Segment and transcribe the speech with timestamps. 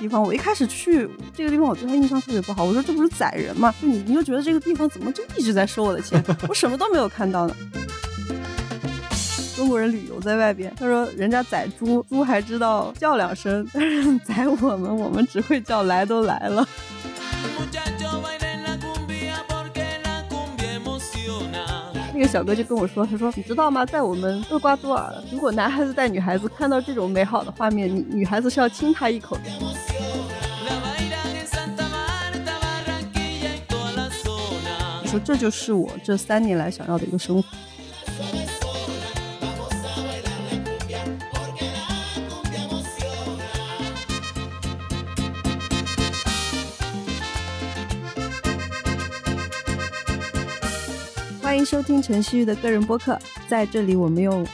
[0.00, 2.64] 地方，我一开始去这个地方，我对他印象特别不好。
[2.64, 3.72] 我说这不是宰人吗？
[3.80, 6.24] 就你，你就觉得这个地方怎么就一直在收我的钱？
[6.48, 7.54] 我什么都没有看到呢。
[9.54, 16.66] 中国人旅游在外边，他说人家宰猪，猪还知道叫两声，但是宰我们，我们只会叫来都来了。
[22.12, 29.89] 那个小哥就跟我说，他说你知道吗，在我们厄瓜多尔，如果男孩子带女孩子看到这种美好的画面，女女孩子是要亲他一口的。
[35.10, 37.48] 说这就是我这三年来想要的一个生活。
[51.42, 54.46] 欢迎收听陈曦玉的个人播客，在这里我们用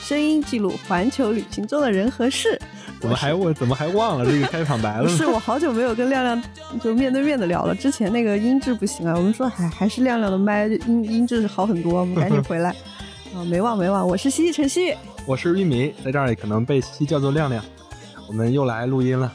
[0.00, 2.56] 声音记录环球旅行中的人和事。
[3.00, 5.04] 怎么还我怎么还忘了这个开场白了？
[5.04, 6.42] 不 是，我好久没有跟亮亮
[6.82, 7.74] 就面对面的聊了。
[7.74, 12.70] 之前那个音质不行啊，我们说还还是亮亮的麦音音质好很多，我们赶紧回来。
[13.34, 14.94] 啊，没忘没忘，我是西西晨曦，
[15.26, 17.64] 我是玉米，在这儿也可能被西叫做亮亮。
[18.28, 19.32] 我们又来录音了。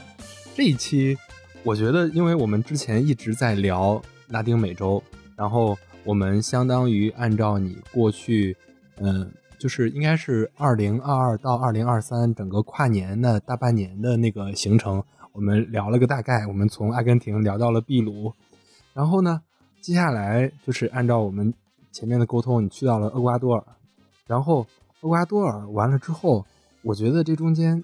[0.55, 1.17] 这一期
[1.63, 5.01] 我觉得，因为我们之前一直在聊拉丁美洲，
[5.35, 5.77] 然后。
[6.05, 8.57] 我们相当于按照你过去，
[8.97, 9.31] 嗯，
[9.63, 16.45] 就是应该是二零二二到二零二三整个跨年的大半年的那个行程，我们聊了个大概。
[16.45, 18.33] 我们从阿根廷聊到了秘鲁，
[18.93, 19.41] 然后呢，
[19.79, 21.53] 接下来就是按照我们
[21.93, 23.63] 前面的沟通，你去到了厄瓜多尔，
[24.27, 24.67] 然后
[24.99, 26.45] 厄瓜多尔完了之后，
[26.81, 27.81] 我觉得这中间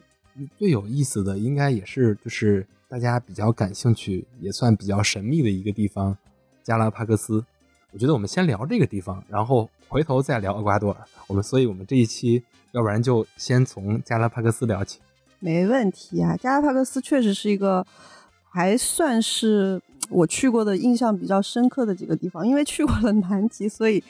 [0.57, 6.17] 最有意思的，应该也是就是大家比较感兴趣，也算比较神秘的一个地方——
[6.61, 7.45] 加拉帕戈斯。
[7.91, 10.97] 我觉得我们先聊这个地方，然后回头再聊厄瓜多尔。
[11.27, 14.99] 我们，所以我们这一期，要不然就先从加拉帕克斯聊起。
[15.39, 17.85] 没问题啊，加拉帕克斯确实是一个
[18.49, 22.45] 还算是我去过的印象比较深刻的几个地方。
[22.47, 24.03] 因为去过了南极，所以，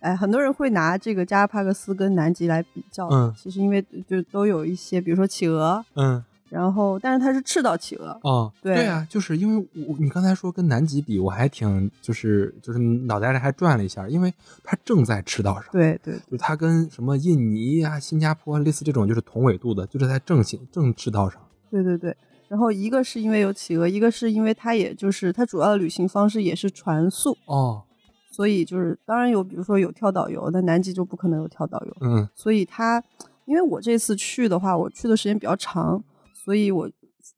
[0.00, 3.08] 哎，很多人会拿这个加拉帕克斯跟南极来比较。
[3.08, 5.84] 嗯，其实因为就都有一些，比如说企鹅。
[5.94, 6.22] 嗯。
[6.50, 14.32] 然后，但是它是赤道企鹅哦，对对啊，就是因为我你刚才说跟南极比，我还挺就是就是脑袋里还转了一下，因为
[14.62, 21.40] 它正在赤道上，对对，就它跟什么印尼啊、新加坡类似这种就是同纬度的，就是在正行正赤道上。
[21.70, 22.16] 对对对，
[22.46, 27.82] 然后一个是因为有企鹅，一个是因为它也就是它主要的旅行方式也是船速哦，
[28.30, 33.02] 所以就是当然有，比如说有跳导游，但南极就不可能有跳导游，嗯，所以它
[33.46, 36.00] 因为我这次去的话，我去的时间比较长。
[36.44, 36.90] 所以，我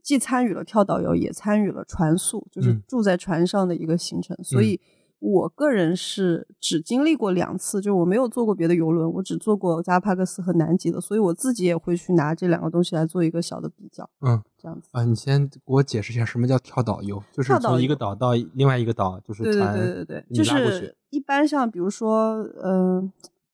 [0.03, 4.37] 既参与了跳岛游，也参与了船宿，就是住在船上的一个行程。
[4.43, 4.81] 所以，
[5.21, 11.00] 我个人是只经历过两次，就是我没有坐过别的游轮，我只坐过加帕克斯和南极的。
[11.00, 14.11] 所以，我自己也会去拿这两个东西来做一个小的比较。
[14.22, 23.12] 嗯，这样子啊，你先给我解释一下什么叫跳岛游，就是从一个岛到另外一个岛，就是船，对对对对对，就是一般像比如说，嗯。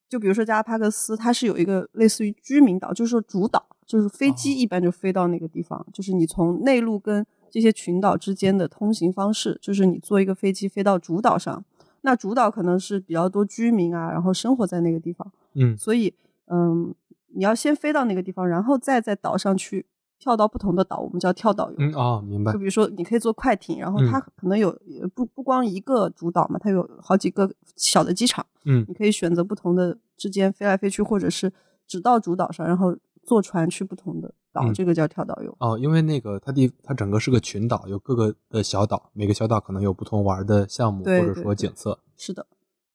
[0.09, 5.87] 就比如说加拉帕戈斯，它是有一个类似于居民岛，就是说主岛，就是飞机一般就飞到那个地方。
[5.93, 11.65] 就是你从内陆跟这些群岛之间的通行方式，就是你坐一个飞机飞到主岛上。
[12.03, 15.31] 那主岛可能是比较多居民啊，然后生活在那个地方。
[15.55, 16.15] 嗯，所以
[16.47, 16.95] 嗯，
[17.35, 19.87] 你要先飞到那个地方，然后再在岛上去。
[20.19, 21.77] 跳到不同的岛，我们叫跳岛游。
[21.81, 22.53] 嗯哦，明白。
[22.53, 24.73] 就比如说，你可以坐快艇，然后它可能有
[25.17, 28.47] 不不光一个主岛嘛，它有好几个小的机场。
[28.65, 31.53] 嗯，你可以选择不同的之间飞来飞去，或者是
[31.89, 35.57] 只到主岛上，然后坐船去不同的岛，这个叫跳岛游。
[35.61, 41.99] 哦，因为那个它地它整个是个群岛，有各个的小岛，每个小岛可能有不同玩的项目或者说景色。
[42.17, 42.47] 是的。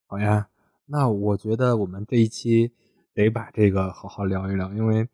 [0.06, 0.48] 好呀，
[0.86, 2.72] 那我觉得我们这一期
[3.14, 5.08] 得把这个好好聊一聊，因为。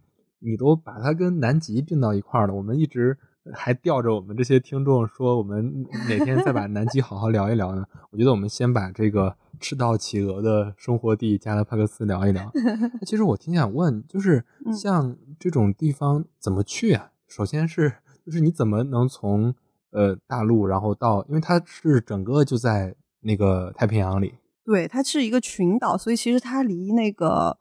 [0.46, 3.18] 你都把它跟南极并到一块儿了，我们一直
[3.52, 7.86] 还吊着我们这些听众说，我们哪天再把南极好好聊一聊呢？
[8.12, 12.52] 我觉得我们先把这个赤道企鹅的生活地加拉帕戈斯聊一聊。
[13.06, 17.12] 其实我挺想问，就是像这种地方怎么去啊？
[17.28, 17.94] 首先是
[18.26, 19.54] 就是你怎么能从
[19.92, 27.58] 呃大陆然后到，因为它是整个就在那个太平洋里，对，它是一个群岛，所以其实它离那个。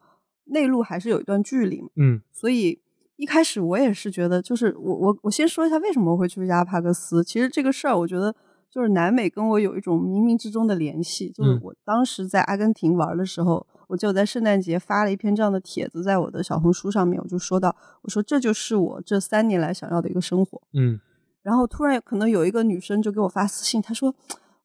[0.47, 2.81] 内陆还是有一段距离嘛，嗯，所以
[3.23, 7.23] 一开始我也是觉得，就是我我我先说一下为什么会去加拉帕克斯。
[7.23, 8.35] 其实这个事儿，我觉得
[8.69, 11.29] 就是南美跟我有一种冥冥之中的联系。
[11.29, 20.99] 就是我当时在阿根廷玩的时候，我就在圣诞节发了一篇这样的帖子，在我的小红书上面，我就说到，我说这就是我这三年来想要的一个生活，嗯，
[21.43, 24.13] 然后突然可能有一个女生就给我发私信，她说。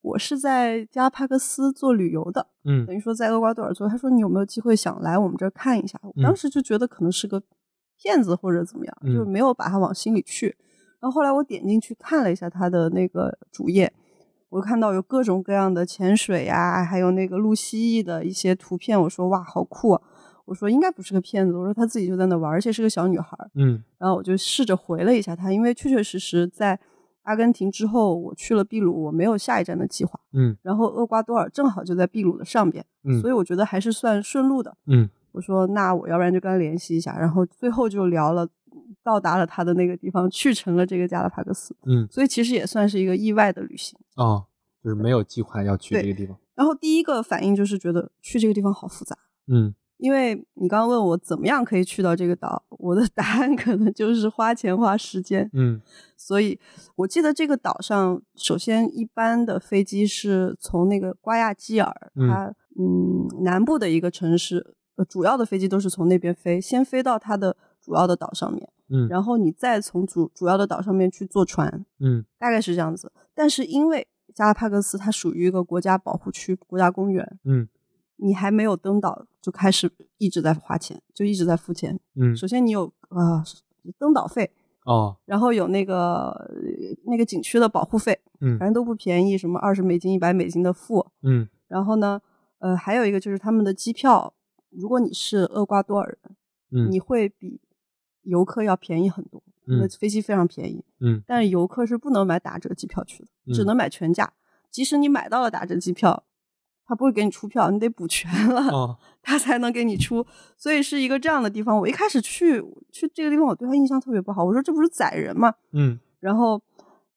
[0.01, 3.89] 我是在加拉帕克斯做旅游的，嗯，等于说在厄瓜多尔做。
[3.89, 6.01] 他说你有没有机会想来我们这儿看一下？
[6.03, 7.43] 我当时就觉得可能是个
[8.01, 10.57] 骗子或者怎么样，就是没有把他往心里去。
[11.01, 13.93] 然后后来我点进去看了一下他的那个主页，
[14.49, 19.01] 我看到有各种各样的潜水呀，还有那个录蜥蜴的一些图片。
[19.03, 19.91] 我说哇，好酷！
[19.91, 20.03] 啊！
[20.45, 21.55] 我说应该不是个骗子。
[21.55, 23.37] 我说他自己就在那玩，而且是个小女孩。
[23.55, 26.81] 嗯，然后我就试着回了一下他，因为确确实实在
[27.25, 30.19] 阿根廷之后，我去了秘鲁，我没有下一站的计划。
[30.33, 34.75] 嗯，然后厄瓜多尔正好就在秘鲁的上边，嗯，所以我觉得还是算顺路的。
[34.87, 35.09] 嗯，
[35.39, 38.49] 我说那我要不然就跟他联系一下，然后最后就聊了。
[39.03, 41.75] 到达了他的那个地方，去成了这个加拉帕戈斯。
[41.87, 44.47] 嗯，所以其实也算是一个意外的旅行哦，
[44.83, 46.37] 就是没有计划要去这个地方。
[46.55, 49.17] 然后第一个反应就是觉得去这个地方好复杂。
[49.47, 55.49] 嗯，因为你刚刚问我怎么样可以去到这个岛，我的 答案可能就是花钱花时间。
[55.55, 55.81] 嗯，
[56.17, 56.59] 所以
[56.97, 68.69] 我记得这个岛上，首先一般的飞机是从那个瓜亚基尔，它嗯南部的一个城市，呃主要的飞机都是从那边飞，先飞到它的主要的岛上面。
[68.91, 73.13] 嗯，然后你再从主主要的岛上面去坐船，嗯，大概是这样子。
[73.35, 77.69] 但是因为加拉帕戈斯它属于一个国家保护区、国家公园，嗯，
[78.17, 82.01] 你还没有登岛就开始一直在花钱，就一直在付钱。
[82.17, 83.45] 嗯，首先你有啊
[83.99, 84.51] 登岛费
[84.85, 86.51] 哦，然后有那个
[87.05, 92.21] 那个景区的保护费，嗯，反正都不便宜，什么二十美金、一百美金的付，嗯，然后呢，
[92.61, 94.33] 呃，还有一个就是他们的机票，
[94.71, 96.37] 如果你是厄瓜多尔人，
[96.73, 97.61] 嗯，你会比。
[98.25, 104.31] 游客要便宜很多，那飞机非常便宜，嗯，但是游客是不能买打折机票去的，只能买全价。
[104.71, 106.25] 即使你买到了打折机票，
[106.85, 110.27] 他不会给你出票，你得补全了，他才能给你出。
[110.59, 111.79] 所以是一个这样的地方。
[111.79, 112.63] 我一开始去
[112.93, 114.45] 去这个地方，我对他印象特别不好。
[114.45, 115.55] 我说这不是宰人吗？
[115.73, 116.61] 嗯，然后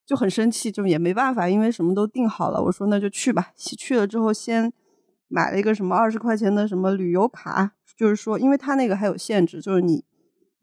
[0.06, 2.64] 就很生气，就也没办法，因为什么都定好了。
[2.64, 3.52] 我说那就去吧。
[3.58, 4.72] 去了之后，先
[5.32, 10.06] 买了一个什么二十块钱的什么旅游卡，就是说，因为他那个还有限制，就是你。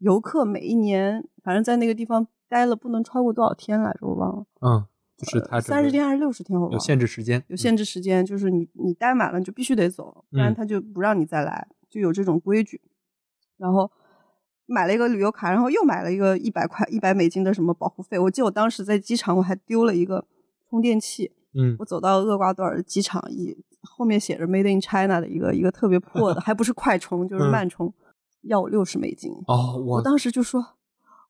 [0.01, 4.45] 游客每一年，反正在那个地方待了不能超过多少天来着，我忘了。
[4.61, 4.85] 嗯，
[5.17, 6.73] 就是他三十天还是六十天，我忘了。
[6.73, 12.79] 有限制时间，有限制时间，就是你你待满了你就必须得走，不然他就不让你再来，就有这种规矩。
[13.57, 13.91] 然后
[14.67, 18.17] 买了一个旅游卡，然后又买了一个一百块一百美金的什么保护费。
[18.17, 20.25] 我记得我当时在机场我还丢了一个
[20.69, 21.33] 充电器。
[21.53, 27.93] 嗯，我走到厄瓜多尔的机场，一后面写着 “Made in China” 的一个一个特别破的， 还不是快充，就是慢充。
[28.43, 30.65] 要我六十美金哦，我当时就说，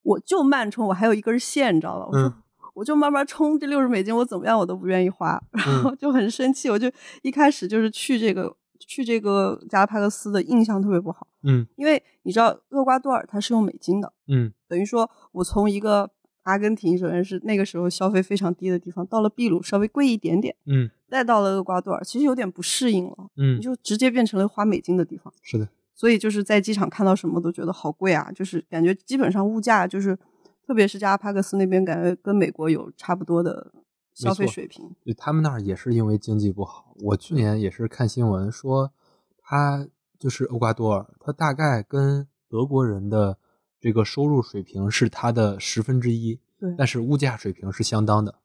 [0.04, 2.06] 我就慢充，我还有一根线，你知道吧？
[2.07, 2.34] 我说，
[2.75, 6.69] 我就慢慢充，这六十美金我怎么样我都不愿意花，然后就很生气。
[6.69, 6.90] 我就
[7.24, 16.12] 一开始就是去这个去这个加拉帕戈斯的印象特别不好，嗯，因为你知道厄瓜多尔它是用美金的，嗯，等于说我从一个
[16.44, 25.68] 阿根廷首先是那个时候消费非常低的地方，到了秘鲁稍微贵一点点，嗯，再到了厄瓜多尔，其实有点不适应了，嗯，你就直接变成了花美金的地方，是的。
[25.94, 30.18] 所以就是在机场看到什么都觉得好贵啊，就是感觉基本上物价就是，
[30.65, 33.74] 特别是加拉帕克斯那边，感觉跟美国有差不多的
[34.13, 34.89] 消费水平。
[35.03, 36.95] 对，他们那儿也是因为经济不好。
[37.01, 38.94] 我去年也是看新闻说，
[39.41, 39.86] 他
[40.18, 43.38] 就是厄瓜多尔，他大概跟德国人的
[43.80, 48.40] 这个收入水平是它的十分之一，对，但是物价水平是相当的。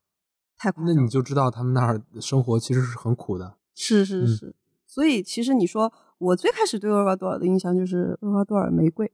[0.56, 3.56] 太夸张，那你就知道他们那儿生活其实是很苦的。
[3.74, 4.54] 是是是，
[4.86, 5.92] 所以其实你说。
[6.18, 9.10] 我最开始对厄瓜多尔的印象就是厄瓜多尔玫瑰，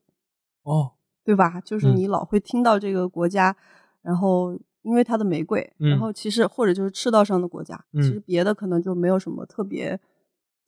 [0.63, 0.93] 哦，
[1.25, 1.61] 对吧？
[1.63, 3.57] 就是你老会听到这个国家，
[4.03, 9.99] 然后因为它的玫瑰，然后其实或者就是赤道上的国家，其实别的可能就没有什么特别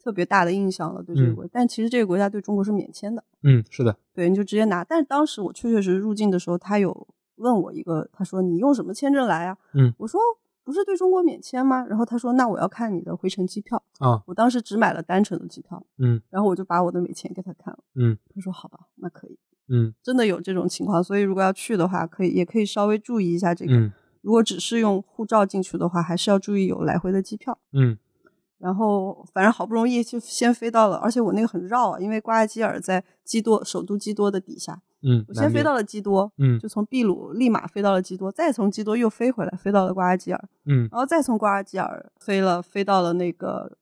[0.02, 1.47] 特别大的印象了对这个国。
[1.52, 4.82] 但其实这个国家对中国是免签的，嗯，是的，对，你就直接拿。
[4.82, 7.06] 但是当时我确确实实入境的时候，他有
[7.37, 9.56] 问我一个，他说你用什么签证来啊？
[9.75, 10.21] 嗯，我说。
[10.64, 11.85] 不是对中国免签吗？
[11.87, 23.90] 然后他说：“那我要看你的回程机票啊。”我当时只买了单程的机票，嗯，然后我就把我的美签给他看了，嗯，他说：“好吧，那可以。”嗯，真的有这种情况，所以如果要去的话，可以也可以稍微注意一下这个。
[24.21, 27.59] 如果只是用护照进去的话，还是要注意有来回的机票。
[27.73, 27.99] 嗯，
[28.62, 34.81] 然后反正好不容易就先飞到了，而且我那个很绕啊，因为瓜亚基尔在基多首都基多的底下。
[35.04, 43.76] 嗯，我先飞到了基多，嗯，就从秘鲁立马飞到了基多，再从基多又飞回来，飞到了瓜亚基尔，嗯，然后再从瓜亚基尔飞了，飞到了那个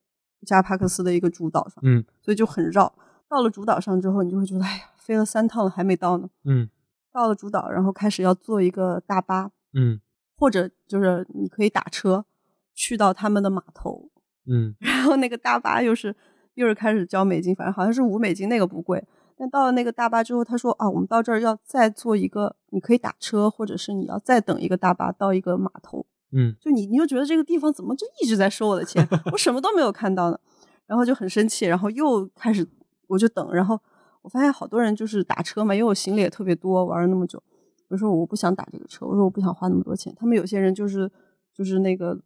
[0.47, 2.91] 加帕克斯的一个主岛上，嗯，所以就很绕。
[3.29, 6.67] 到了主岛上之后，你就会觉得，哎呀，飞了三趟了还没到呢，嗯，
[7.11, 10.01] 到了主岛，然后开始要坐一个大巴，嗯，
[10.35, 12.25] 或者就是你可以打车
[12.73, 14.09] 去到他们的码头，
[14.47, 16.15] 嗯， 然后那个大巴又是
[16.55, 19.03] 又是开始交美金，反正好像是五美金，那个不贵。
[19.37, 26.05] 但到了那个大巴之后，他说啊，我们到这儿要再坐一个，你可以打车，或者是你要再等一个大巴到一个码头。
[26.31, 30.39] 嗯，就你你就觉得这个地方怎么就一直在收我的钱，我什么都没有看到呢，
[30.85, 32.67] 然后就很生气，然后又开始
[33.07, 33.79] 我就等，然后
[34.21, 37.41] 我发现好多人就是打车嘛，因为我行李也特别多，玩了那么久，
[37.89, 40.13] 我说我不想打这个车，我说我不想花那么多钱。
[40.15, 41.11] 他们有些人就是
[41.53, 42.17] 就是那个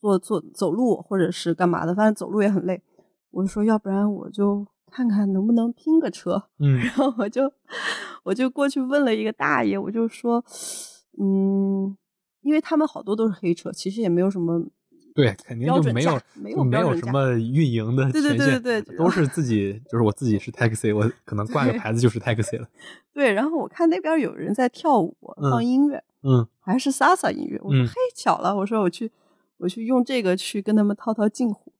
[0.00, 2.82] 坐坐走路或者是干嘛的，反正走路也很累。
[3.30, 6.44] 我说要不然我就看看能不能拼个车。
[6.58, 7.52] 嗯，然后我就
[8.22, 10.44] 我就过去问了一个大爷，我就说，
[11.18, 11.96] 嗯，
[12.42, 14.66] 因为他们好多都是黑车，其实也没有什么。
[15.14, 22.68] 对，肯定就没有没有没有什么运营的对对对对对，都是自己，就是我自己是 taxi，我可能挂个牌子就是 taxi 了。
[23.14, 25.16] 对，然后我看那边有人在跳舞，
[25.50, 27.58] 放音乐，嗯，还是 salsa 音乐。
[27.62, 29.10] 我说嘿，巧了，我说我去，
[29.58, 31.72] 我去用这个去跟他们套套近乎。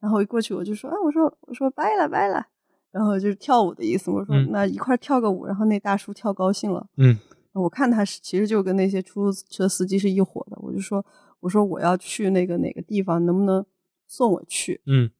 [0.00, 2.46] 然后一过去我就说，啊，我说我说拜了拜了，
[2.90, 4.10] 然后就是跳舞的意思。
[4.10, 7.18] 我说那一块跳个舞，然后那大叔跳高兴了，嗯，
[7.52, 11.04] 我看他是其实就跟那些出租车司机是一伙的，我就说。
[11.40, 13.62] 我说我要去那个哪个地方，能不能
[14.06, 14.80] 送我去？
[14.86, 15.10] 嗯，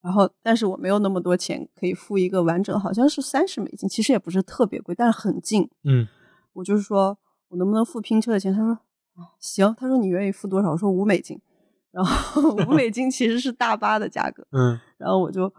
[0.00, 5.68] 然后但是我没有那么多钱可以付一个完整，好像是三十美金，其实也不是特别贵，但是很近。
[5.82, 6.06] 嗯，
[6.52, 8.52] 我就是说我能不能付拼车的钱？
[8.54, 8.78] 他说
[9.40, 9.74] 行。
[9.76, 10.70] 他说你愿意付多少？
[10.70, 11.40] 我说五美金。
[11.96, 14.46] 然后五美金其实是大巴的价格。
[14.52, 15.50] 嗯，然后我就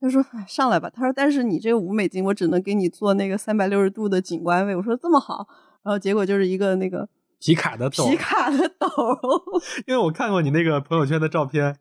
[0.00, 0.88] 他说上来吧。
[0.88, 4.74] 他说但是你这个五美金我只能给你做那个三百六十度的景观位。
[4.74, 5.46] 我说这么好。
[5.82, 7.06] 然后结果就是一个那个。
[7.40, 8.88] 皮卡的斗，皮卡的斗，
[9.86, 11.76] 因为我看过你那个朋友圈的照片，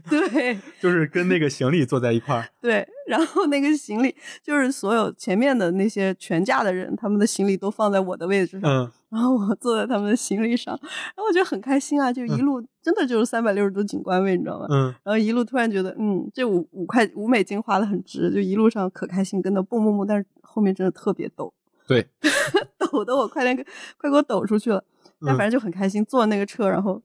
[0.08, 14.66] 对， 就是跟那个行李坐在一块儿，对，然后那个行李就是所有前面的那些全价的人，他们的行李都放在我的位置上，嗯，然后我坐在他们的行李上，然后我觉得很开心啊，就一路真的就是三百六十度景观位，你知道吗？
[14.70, 21.52] 嗯，然后一路突然觉得，嗯，这五五块五美金花的很值，就一路上可开心，跟着蹦蹦蹦，但是后面真的特别抖，
[21.86, 22.06] 对，
[22.78, 23.56] 抖的我快点
[23.96, 24.84] 快给我抖出去了。
[25.20, 27.02] 但反正就很开心，坐那个车，然后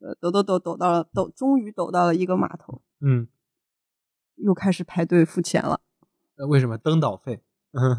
[0.00, 3.28] 呃抖抖抖抖到了，抖终于抖到了一个码头，嗯，
[4.36, 5.80] 又开始排队付钱了。
[6.36, 7.42] 呃，为什么登岛费？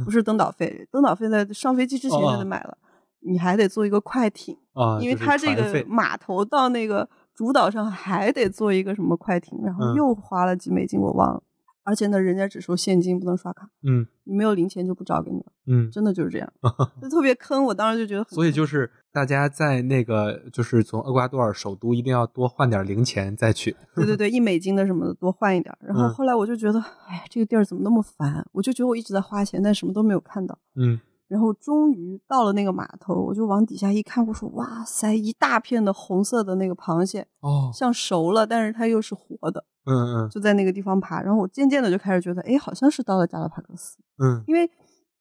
[0.04, 2.78] 不是登岛费，登岛费在上飞机之前就得买了，
[3.20, 11.44] 你还得坐一个快艇啊，因为它这个码头到那个主岛上还得坐一个什么快艇，然后又花了几美金，我忘了。
[11.88, 13.70] 而且呢，人家只收现金，不能刷卡。
[13.84, 15.46] 嗯，你没有零钱就不找给你了。
[15.68, 16.54] 嗯，真的就是这样，
[17.02, 17.64] 就特别坑。
[17.64, 23.74] 我当时就觉得，所以就是大家在那个，就是从厄瓜多尔首都一定要多换点零钱再去。
[23.96, 25.74] 对对对，一美金的什么的多换一点。
[25.80, 28.46] 然后后来我就觉得，哎，这个地儿怎么那么烦？
[28.52, 30.60] 我就觉得我一直在花钱，但什么都没有看到。
[30.76, 31.00] 嗯。
[31.28, 43.98] 然后终于到了那个码头，我就往底下一看，我说：“哇塞，一大片的红色的那个螃蟹，哦，像熟了，但是它又是活的。”嗯嗯，就在那个地方爬，然后我渐渐的就开始觉得，哎，好像是到了加拉帕戈斯。
[44.22, 44.70] 嗯，因为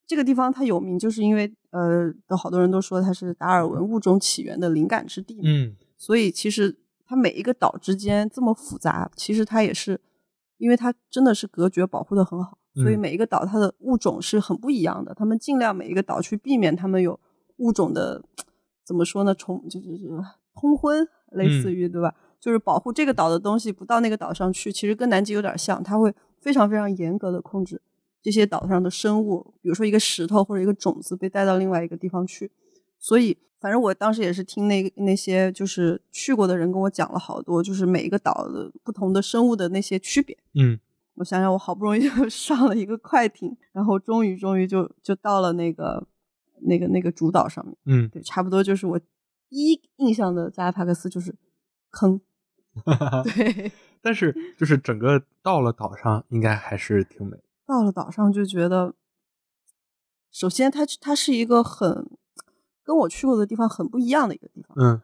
[0.06, 5.40] 这个地方它有名，就是因为呃，有好多人都说它是达尔文物种起源的灵感之地。
[5.44, 10.00] 嗯，所以其实它每一个岛之间这么复杂，其实它也是
[10.58, 12.58] 因为它真的是隔绝保护的很好。
[12.76, 17.18] 所以每一个岛它的物种是很不一样的，他们尽量每一个岛去避免他们有
[17.56, 18.22] 物种的
[18.84, 19.34] 怎么说呢？
[19.34, 19.88] 重就是
[20.54, 22.14] 通婚，类似于对吧？
[22.38, 24.70] 就是保护这个岛的东西不到那个岛上去。
[24.70, 27.80] 其实跟南极有点像，它会非常非常严格的控制
[28.22, 32.50] 这些岛上的生物，比如说一个石头或者一个种子被带到另外一个地方去。
[32.98, 40.36] 所以反正我当时也是听那那些就是去过的人跟我讲了好多，就是每一个岛的不同的生物的那些区别。
[40.54, 40.78] 嗯。
[41.16, 46.06] 我想想，我好不容易 就上了一个快艇，然后终于终于就就到了那个
[46.62, 47.76] 那个那个主岛上面。
[47.84, 51.34] 嗯，对，差不多就是我第一印象的加拉帕克斯就是
[51.90, 52.20] 坑。
[53.24, 57.36] 对，但是就是整个到了岛上，应该还是挺美。
[57.66, 58.94] 到了岛上就觉得，
[60.30, 62.10] 首先它它是一个很
[62.84, 64.76] 跟我去过的地方很不一样的一个地方。
[64.78, 65.00] 嗯。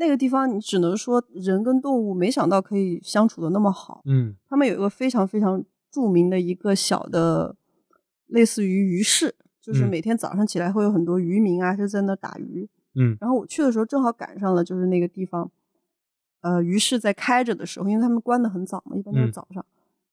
[0.00, 4.00] 那个地方，你只能说人跟动物没想到可以相处的那么好。
[4.06, 7.56] 嗯，他们有一个非常非常著名的一个小的，
[8.28, 12.68] 类似于鱼市，就是每天早上起来会有很多渔民啊，就在那打鱼。
[12.94, 15.50] 嗯，然后我去的时候正好赶上了，就是那个地方，
[16.42, 19.64] 呃，鱼市在开着的时候，因为他们关的很早嘛，一般都是早上，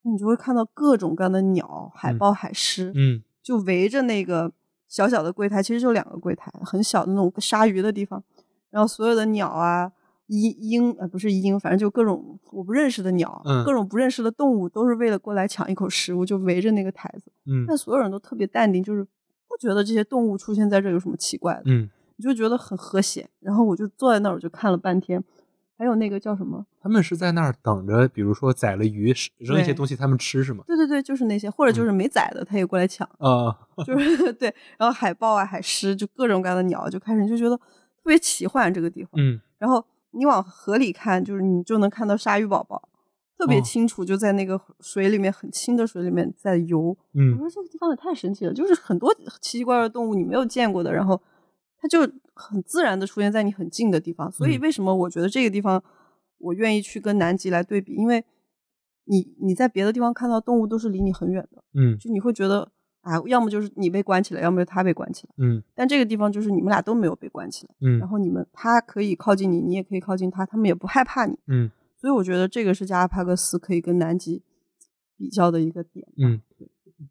[0.01, 4.51] 你就会看到各种各样的鸟、海豹、海狮，嗯，就围着那个
[4.87, 8.23] 小小的柜台，其实就两个柜台，很小的那种杀鱼的地方。
[8.75, 9.89] 然后所有的鸟啊，
[10.27, 17.31] 鹰鹰呃不是鹰，反正就各种我不认识的鸟，各种不认识的动物，都是为了过来抢一口食物，就围着那个台子。
[17.45, 19.01] 嗯，但所有人都特别淡定，就是
[19.47, 21.61] 不觉得这些动物出现在这有什么奇怪的。
[21.67, 23.29] 嗯，你就觉得很和谐。
[23.39, 25.23] 然后我就坐在那儿，我就看了半天。
[25.77, 26.65] 还有那个叫什么？
[26.81, 30.65] 他们是在那儿等着，比如说宰了鱼，扔一些东西他们吃是吗？
[30.67, 33.55] 对对对，就是那些，或者就是没宰的，他也过来抢啊。
[33.87, 37.57] 就是 对，然后海豹啊、海狮，就各种各样的鸟，就开始就觉得。
[38.05, 42.87] 特别奇幻这个地方，嗯，然后你往河里看，就是你就能看到鲨鱼宝宝，
[43.35, 51.19] 特别清楚，就在那个水里面很清的水里面在游，嗯，我说这个地方也太神奇了，就是很多奇奇怪怪的动物你没有见过的，然后
[51.79, 52.01] 它就
[52.35, 54.31] 很自然的出现在你很近的地方。
[54.31, 55.83] 所以为什么我觉得这个地方
[56.37, 57.95] 我愿意去跟南极来对比？
[57.95, 58.23] 因为
[59.05, 61.97] 你你在别的地方看到动物都是离你很远的，嗯。
[61.97, 62.71] 就你会觉得
[63.05, 65.33] 啊，要么就是你被关起来，要么就他被关起来。
[65.37, 71.37] 嗯但这个地方就是你们俩都没有被关起来，嗯然嗯后你们他可以靠近你，你也可以靠近他，他们也不害怕你。
[71.47, 74.43] 嗯所以我觉得这个是加拉帕戈斯可以跟南极
[75.17, 76.07] 比较的一个点。
[76.17, 76.41] 嗯，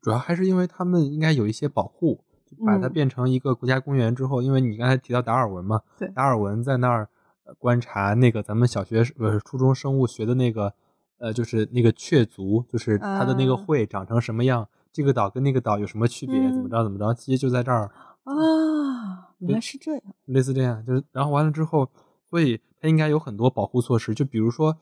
[0.02, 2.24] 主要还是因为他们应该有一些保护，
[2.66, 7.08] 把它嗯变成一个国家公园之后，因为你刚才提到达尔文嘛，对达尔文在那儿
[7.44, 10.74] 呃观察那个咱们小学不是初中生物学的那个
[11.18, 16.70] 呃，就是那个雀族，就是它的那个啊喙长成什么样，这个岛跟那个岛有什么区别，怎么嗯。
[16.70, 17.90] 着怎么着，其实就在这儿。
[18.22, 20.02] 啊，原来是这样。
[20.26, 21.90] 类似这样，就是然后完了之后，
[22.30, 24.78] 所以它应该有很多保护措施，就比如说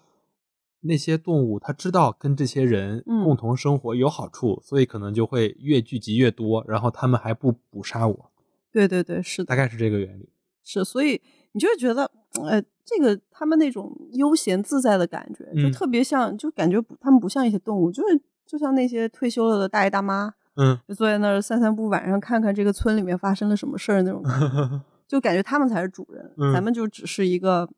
[0.82, 3.24] 那些动物，它知道跟这些人嗯。
[3.24, 8.30] 共同生活有好处，所以可能就会越聚集越多，然后他们还不捕杀我，
[8.70, 10.28] 对对对，是的大，概是这个原理。
[10.62, 11.20] 是，所以
[11.52, 12.08] 你就会觉得，
[12.42, 15.72] 呃，这个他们那种悠闲自在的感觉，就嗯。
[15.72, 27.68] 特别像，就感觉不，他们不像一些动物，就是就像那些退休了的大爷大妈，嗯就坐在那儿散散步，晚上看看这个村里面发生了什么事儿那种感觉， 就感觉他们才是主人，嗯咱们就只是一个。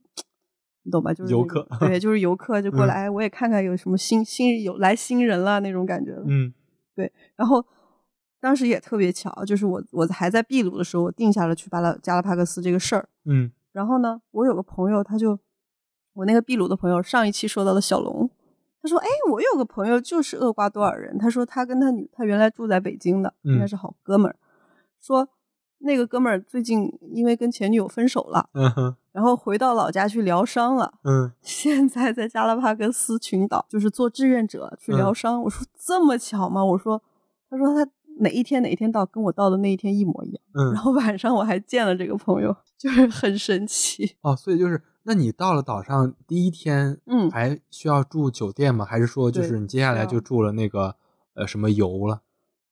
[0.86, 1.14] 你懂吧？
[1.14, 6.52] 就是游客对，就是游客就过嗯来，哎我也看看有什么新新有来新人了那种感觉嗯，
[6.94, 7.64] 对然后
[8.38, 13.08] 当时也特别巧，就是我我还在秘鲁的时候，我定下了去巴拉加拉帕克斯这个事儿。
[13.24, 15.38] 嗯然后呢，我有个朋友，他就
[16.12, 18.23] 我那个秘鲁的朋友，上一期说到的小龙，
[18.84, 24.36] 他说：“哎，我有个朋友就是厄瓜多尔人，他说他跟他女，他原来住在北京的，应该嗯是好哥们儿。
[25.00, 25.26] 说
[25.78, 30.92] 那个哥们儿最近因为跟前女友分手了，嗯哼然后回到老家去疗伤了。
[31.04, 35.42] 嗯 现在在加拉帕戈斯群岛，就是做志愿者去疗嗯伤。
[35.42, 36.62] 我说这么巧吗？
[36.62, 37.00] 我说，
[37.48, 40.42] 他说他哪一天哪一天到，跟我到的那一天一模一样。
[40.54, 44.14] 嗯然嗯后晚上我还见了这个朋友，就是很神奇。
[44.20, 48.84] 哦，所以就是，那你到了岛上第一天，嗯还需要住酒店吗？
[48.84, 50.96] 还是说就是你接下来就住了那个
[51.34, 52.22] 呃什么游了？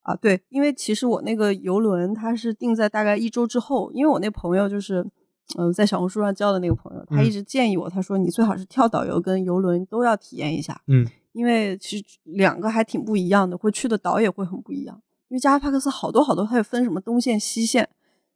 [0.02, 5.06] 啊，对，因为其实我那个游轮它是定在大概一周之后，因为我那朋友就是，
[5.56, 15.00] 嗯、在小红书上交的那个朋友，他一嗯直建议我，他说你最好是跳导游跟游轮都要体验一下，嗯因为其实两个还挺不一样的，会去的岛也会很不一样。
[15.28, 17.88] 因为加拉帕克斯好多好多，它有分什么东线、西线，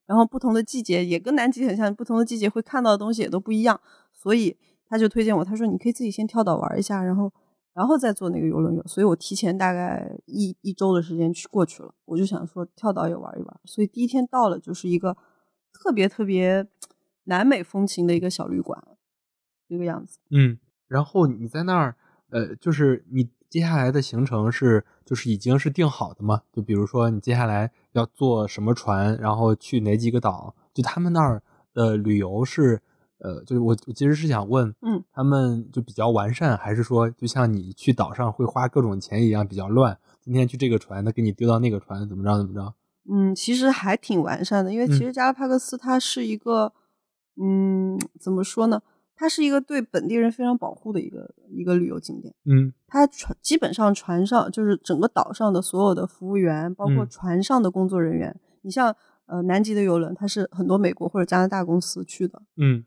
[0.06, 3.80] 然后不同的季节也跟南极很像，不同的季节会看到的东西也都不一样，
[4.12, 4.56] 所以
[4.88, 7.32] 他就推荐我，他说你可以自己先跳岛玩一下，然后
[7.74, 8.82] 然后再坐那个游轮游。
[8.86, 15.16] 所以我提前大概一一周的时间去过去了，我就想说跳岛也玩一玩，所以第一天到了就是一个
[15.72, 16.66] 特别特别
[17.24, 18.82] 南美风情的一个小旅馆，
[19.68, 20.18] 这个样子。
[20.30, 21.96] 嗯，然后你在那儿，
[22.30, 26.42] 呃，就是你接下来的行程是就是已经是定好的吗？
[26.52, 30.54] 就比如说你接下来要坐什么船，然后去哪几个岛？
[30.74, 32.80] 就他们那儿的旅游是，
[33.18, 39.98] 呃，就是我我其实是想问，嗯，他们就比较完善，还是说就像你去岛上会花各种钱一样比较乱？
[40.20, 42.74] 今天去这个船，他给你丢到那个船，怎么着怎么着？
[43.08, 46.72] 嗯，其实还挺完善的，因为其嗯实加拉帕戈斯它是一个，
[47.40, 48.82] 嗯，怎么说呢？
[49.16, 52.34] 它是一个对本地人非常保护的一个一个旅游景点。
[52.44, 52.72] 嗯。
[52.86, 57.08] 它船基本上船上就是整个岛上的所有的服务员，包括嗯。
[57.08, 62.84] 船上的工作人员，你像呃南极的游轮，它是很多美国或者加拿大公司去的，嗯。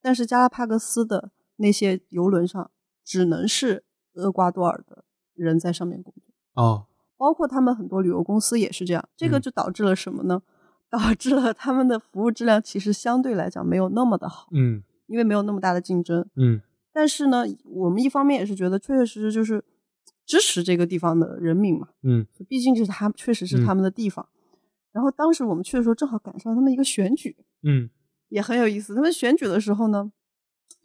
[0.00, 2.70] 但是加拉帕戈斯的那些游轮上
[3.04, 3.84] 只能是
[4.14, 6.32] 厄瓜多尔的人在上面工作。
[6.54, 6.86] 哦。
[7.18, 9.40] 包括他们很多旅游公司也是这样，这个嗯。
[9.42, 10.42] 就导致了什么呢？
[10.88, 16.28] 导致了他们的服务质量其实相对来讲没有那么的好，嗯因为没有那么大的竞争。
[16.36, 16.60] 嗯
[16.92, 19.62] 但是呢，我们一方面也是觉得确确实实就是
[20.24, 24.26] 支持这个地方的人民嘛，嗯毕竟是他确实是他们的地方。
[24.92, 27.90] 然后当时我们去的时候，正好赶上他们一个选举，嗯
[28.30, 28.94] 也很有意思。
[28.94, 30.10] 他们选举的时候呢，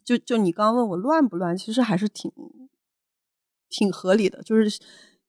[0.03, 2.29] 就就你刚问我乱不乱，其实还是挺
[3.69, 4.43] 挺合理的。
[4.43, 4.79] 就是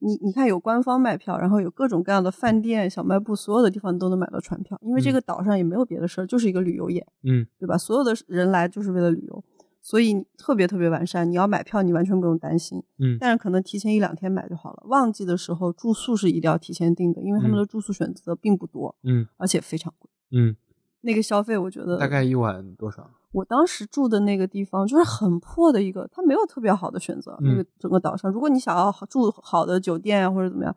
[0.05, 7.79] 你你看有官方卖票，然后有各种各样的饭店、小卖部，所有的地方都能买到船票，因为这嗯个岛上也没有别的事儿，就是一个旅游业，嗯对吧？
[7.79, 9.45] 所有的人来就是为了旅游，
[9.81, 11.31] 所以特别特别完善。
[11.31, 14.83] 你要买票，你完全不用担心，嗯但是可能提前一两天买就好了。
[14.87, 20.11] 旺季的时候住宿是一定要提前订的，因为他们嗯的住宿选择并不多，嗯而且非常贵。
[20.33, 20.57] 嗯，
[21.03, 23.09] 那个消费，我觉得大概一晚多少？
[23.33, 27.37] 我当时住的那个地方就是很破的一个，它没有特别好的选择。
[27.41, 30.77] 那个嗯整个岛上，如果你想要住好的酒店啊或者怎么样，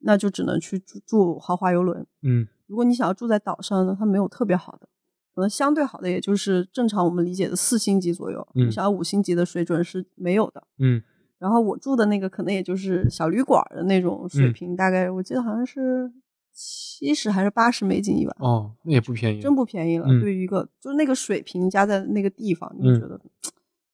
[0.00, 2.06] 那就只能去住住豪华游轮。
[2.22, 4.88] 嗯如果你想要住在岛上呢，它没有特别好的，
[5.34, 8.46] 可能相对好的也就是正常我们理解的四星级左右。
[8.54, 10.62] 嗯你想要五星级的水准是没有的。
[10.78, 11.02] 嗯
[11.38, 16.10] 然后我住的那个可能也就是小旅馆的那种水嗯平，大概我记得好像是
[16.52, 18.36] 七十还是八十美金一碗。
[18.38, 20.06] 哦，那也不便宜，真不便宜了。
[20.20, 23.20] 对于一个就是那个水平加在那个地方，你就觉得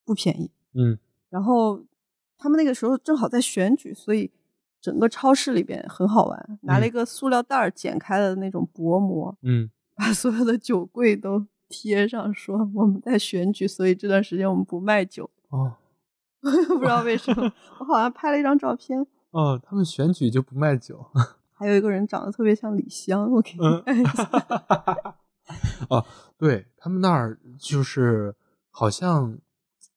[0.04, 0.50] 不便宜。
[0.74, 0.98] 嗯。
[1.28, 1.84] 然后
[2.38, 4.30] 他们那个时候正好在选举，所以
[4.80, 15.28] 整个超市里边很好玩，拿了一个塑料袋儿剪开了那种薄膜，嗯，把所有的酒柜都贴上，说我们在选举，所以这段时间我们不卖酒。
[15.50, 15.76] 哦。
[16.68, 19.04] 不知道为什么， 我好像拍了一张照片。
[19.32, 21.04] 哦，他们选举就不卖酒。
[21.58, 25.18] 还有一个人长得特别像李湘，我给你看一下。
[25.88, 26.04] 哦，
[26.36, 28.34] 对他们那儿就是
[28.70, 29.38] 好像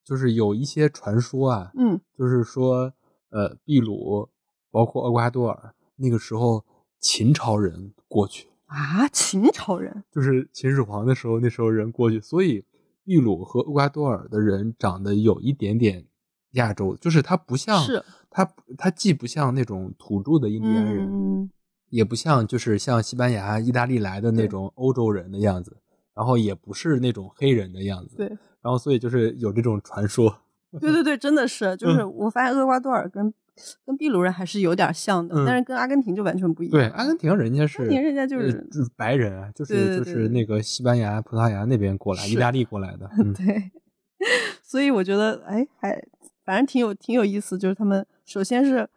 [0.04, 2.94] 就是有一些传说啊，嗯，就是说
[3.30, 4.30] 呃，秘鲁
[4.72, 6.64] 包括厄瓜多尔那个时候
[7.00, 12.64] 秦朝人过去啊，秦朝人就是秦始皇的时候，那时候人过去，所以
[13.04, 16.06] 秘鲁和厄瓜多尔的人长得有一点点。
[16.52, 18.04] 亚洲就是他不像，是。
[18.32, 21.50] 他他既不像那种土著的印第安人，
[21.90, 25.76] 也不像就是像西班牙、意大利来的那种欧洲人的样子，
[26.14, 28.28] 然后也不是那种黑人的样子，对，
[28.62, 30.42] 然后所以就是有这种传说，
[30.80, 33.34] 对对对，真的是， 就是我发现厄瓜多尔跟
[33.84, 36.72] 跟秘鲁人还是有点像的，但是跟阿根廷就完全不一样。
[36.72, 38.64] 对，阿根廷人家是，阿根廷人家就是
[38.96, 43.72] 白人啊，就是就是那个西班牙、葡萄牙那边过来，意大利过来的， 对，
[44.62, 46.00] 所以我觉得哎还。
[46.50, 48.90] 反正挺有挺有意思，就是他们首先是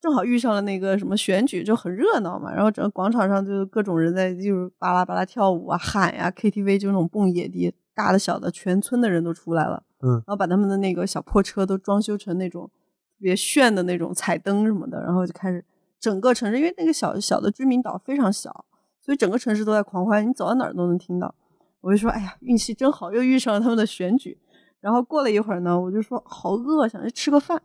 [0.00, 2.54] 正好遇上了那个什么选举，就很热闹嘛。
[2.54, 9.82] 然后整个广场上就各种人在就是巴拉巴拉跳舞啊、喊呀，KTV 就那种蹦野迪，大的小的，全村的人都出来了。
[10.00, 15.64] 嗯，然后把他们的那个小破车都装修成那种特别炫的那种彩灯什么的，然后就开始
[15.98, 18.64] 整个城市，因为那个小小的居民岛非常小，
[19.00, 21.34] 所以整个城市都在狂欢，你走到哪儿都能听到。
[21.80, 24.38] 我就说，哎呀，运气真好，又遇上了他们的选举。
[24.80, 27.62] 然后过了一会儿呢，我就说好饿，想去吃个饭。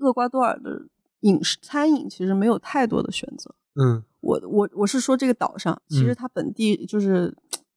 [0.00, 0.86] 厄瓜多尔的
[1.20, 3.54] 饮食餐饮其实没有太多的选择。
[3.74, 7.34] 嗯，我我我是说这个岛上，其实它本地就是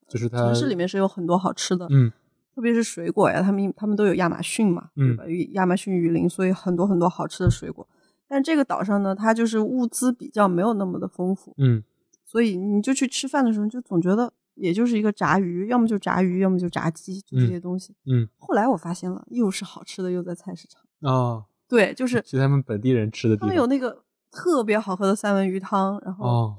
[0.07, 1.87] 就是城市里面是有很多好吃的。
[1.89, 2.11] 嗯，
[2.55, 5.23] 特别是水果呀，他们他们都有亚马逊嘛，对吧？
[5.53, 7.87] 亚马逊雨林，所以很多很多好吃的水果。
[8.27, 11.53] 但这个岛上呢，它就是物资比较没有那么的丰富。
[11.57, 11.83] 嗯，
[12.25, 14.33] 所以你就去吃饭的时候，就总觉得。
[14.59, 17.95] 也就是一个炸鱼，要么就炸鱼，要么就炸鸡，就这些东西。
[18.05, 20.81] 嗯，后来我发现了，又是好吃的，又在菜市场。
[21.01, 23.47] 哦，对，就是去他们本地人吃的地方。
[23.47, 26.55] 他们有那个特别好喝的三文鱼汤，然后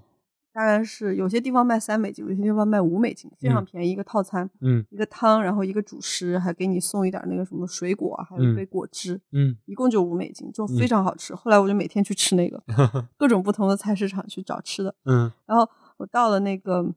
[0.52, 4.48] 大概是有些地方卖三美金，有些地方卖五美金，非常便宜，一个套餐。
[4.60, 9.20] 嗯，一个汤，然后一个主食，还给你送一点那个什么水果，还有一杯果汁。
[9.32, 11.34] 嗯，一共就五美金，就非常好吃。
[11.34, 12.62] 后来我就每天去吃那个，
[13.18, 14.94] 各种不同的菜市场去找吃的。
[15.04, 16.92] 嗯，然后我到了那个。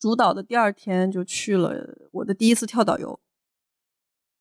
[0.00, 3.20] 主导的第二天就去了我的第一次跳岛游，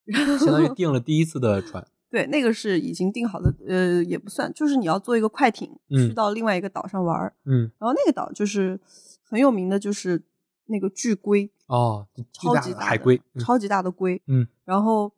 [0.40, 1.86] 相当于订了第一次的船。
[2.10, 7.36] 对，那个是已经订好的，呃，也不算，就是你要坐一个快艇去到另外一个岛上玩儿。
[7.46, 8.80] 嗯，然后那个岛就是
[9.22, 10.24] 很有名的，就是
[10.66, 14.20] 那个巨龟哦，超级大海龟，超级大的龟。
[14.26, 15.14] 嗯，然后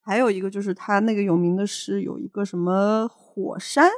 [0.00, 3.88] 还有一个就是它那个有名的是有一个什么火山。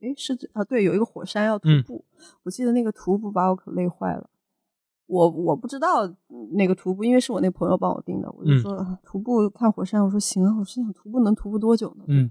[0.00, 2.04] 哎，是啊，对，有一个火山要徒步，
[2.42, 4.28] 我记得那个徒步把我可累坏了。
[5.06, 6.10] 我我不知道
[6.52, 8.30] 那个徒步，因为是我那朋友帮我订的。
[8.32, 10.56] 我就说徒步看火山，我说行啊。
[10.58, 12.04] 我心想徒步能徒步多久呢？
[12.08, 12.30] 嗯，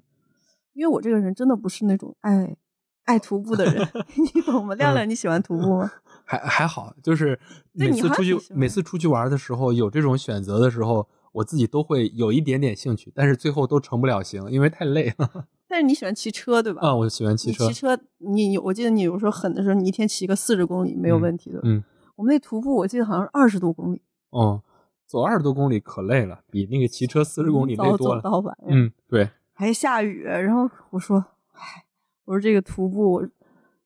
[0.73, 2.55] 因为我这个人真的不是那种爱
[3.03, 3.87] 爱徒步的人，
[4.33, 4.73] 你懂吗？
[4.75, 5.91] 亮亮，你喜欢徒步吗？
[6.25, 7.39] 还还好，就是
[7.73, 15.47] 每次出去每次出去玩的时候，有这种选择的时候，我自己都会有一点点兴趣，但是最后都成不了型，因为太累了。
[15.67, 16.81] 但是你喜欢骑车对吧？
[16.81, 17.67] 啊，我喜欢骑车。
[17.67, 21.59] 骑车，你我记得你有时候狠的时候，你一天骑个四十公里没有问题的。
[21.63, 21.83] 嗯。
[22.15, 24.01] 我们那徒步，我记得好像是二十多公里。
[24.29, 24.61] 哦，
[25.05, 28.21] 走二十多公里可累了，比那个骑车四十公里累多了。
[28.21, 29.29] 到晚嗯，对。
[29.53, 31.23] 还下雨，然后我说，
[31.53, 31.85] 唉，
[32.25, 33.27] 我说这个徒步，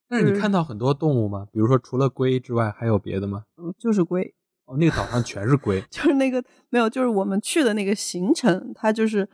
[0.08, 1.48] 但是你看到很多动物吗？
[1.52, 3.44] 比如说除了龟之外，还有别的吗？
[3.58, 4.34] 嗯，就是龟。
[4.66, 5.82] 哦，那个岛上全是龟。
[5.92, 9.28] 就是那个没有，就是我们去的那个行程，它就是。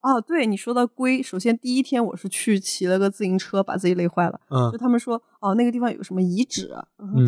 [0.00, 4.40] 哦，对你说到龟，首先第一天我是去骑了个自行车，把自己累坏了。
[4.48, 6.70] 嗯，就他们说，哦，那个地方有什么遗址，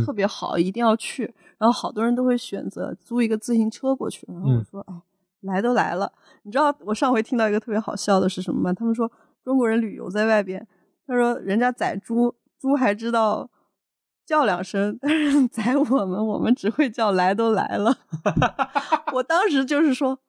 [0.06, 1.34] 特别好，一定要去。
[1.58, 4.24] 然后好多人都会选择租一个自行车过去。
[4.28, 4.94] 然后我说，哎，
[5.40, 6.12] 来都来了，
[6.44, 8.72] 你知道我上回听到一个特别好笑的是什么吗？
[8.72, 9.10] 他们说
[9.42, 10.64] 中国人旅游在外边，
[11.08, 13.50] 他说人家宰猪，猪还知道
[14.24, 17.92] 叫两声，但是 宰我们，我们只会叫来都来了。
[19.12, 20.20] 我当时就是说。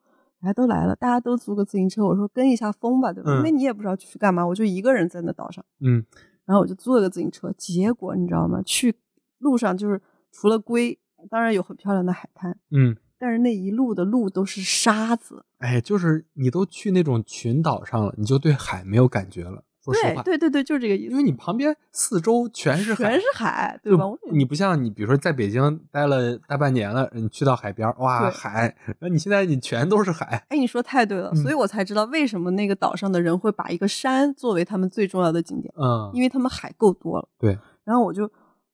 [0.42, 2.04] 来都来了，大家都租个自行车。
[2.04, 3.34] 我说跟一下风吧，对吧？
[3.36, 5.64] 因为你也不知道去干嘛，我就一个人在那岛上。
[5.80, 6.04] 嗯，
[6.44, 7.52] 然后我就租了个自行车。
[7.56, 8.60] 结果你知道吗？
[8.66, 8.96] 去
[9.38, 10.00] 路上就是
[10.32, 10.98] 除了龟，
[11.30, 12.58] 当然有很漂亮的海滩。
[12.70, 15.44] 嗯，但是那一路的路都是沙子。
[15.58, 19.64] 哎，就是你都去那种群岛上了，你就对海没有感觉了。
[19.84, 21.10] 说实话，对对对，就是这个意思。
[21.10, 24.04] 因为你旁边四周全是海，全是海，对吧？
[24.30, 30.46] 你不像你，比如说在北京待了大半年了，你去到海边，哇，海，那你现在你全都是海。
[30.48, 35.74] 哎，你说太对了，所以我才知道为什么那个岛上的人会把一个山作为他们最重要的景点。
[35.76, 37.28] 嗯，因为他们海够多了。
[37.38, 37.58] 对。
[37.84, 38.30] 然后我就，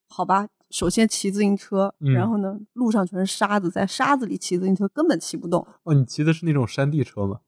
[0.09, 5.67] 好吧，首先骑自行车，然后呢，路上全是沙子，在沙子里骑自行车根本骑不动。
[5.85, 7.41] 哦，你骑的是那种山地车吗？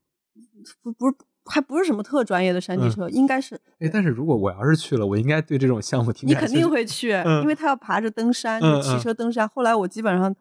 [0.82, 1.14] 不，不是。
[1.46, 3.58] 还不是什么特专业的山地车，应该是。
[3.78, 6.28] 哎，但是如果我要是去了，我应该对这种项目挺。
[6.28, 7.10] 你肯定会去，
[7.42, 9.48] 因为他要爬着登山，就骑车登山。
[9.48, 10.34] 后来我基本上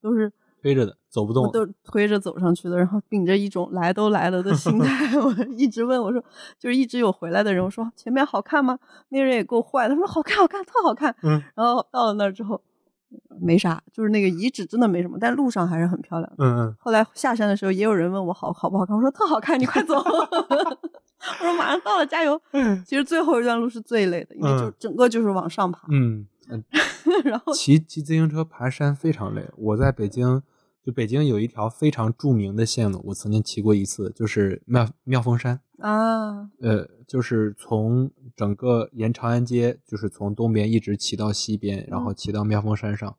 [0.00, 2.78] 都是推着的，走不动，都推着走上去的。
[2.78, 6.22] 然后秉着一种来都来了的心态， 我一直问我说，
[6.58, 8.78] 就是一直有回来的人，我说前面好看吗？
[9.10, 11.14] 那人也够坏，他说好看，好看，特好看。
[11.22, 11.42] 嗯。
[11.54, 12.60] 然后到了那儿之后。
[13.40, 16.32] 没啥，就是那个遗址真的没什么，但路上还是很漂亮。
[16.38, 16.76] 嗯嗯。
[16.78, 19.94] 后来下山的时候，也有人问我好好不好看，我说特好看，你快走。
[21.40, 22.40] 我说马上到了，加油。
[22.52, 22.82] 嗯。
[22.86, 25.86] 其实最后一段路是最累的，因为就整个就是往上爬。
[25.90, 26.26] 嗯。
[27.24, 29.48] 然后骑骑自行车爬山非常累。
[29.56, 30.42] 我在北京，
[30.84, 35.60] 就北京有一条非常著名的线路，我曾经骑过一次，就是妙妙峰山。
[35.78, 36.50] 啊。
[36.60, 38.10] 呃，就是从。
[38.36, 43.16] 整个沿长安街，就是从东边一直骑到西边，然后骑到妙峰山上，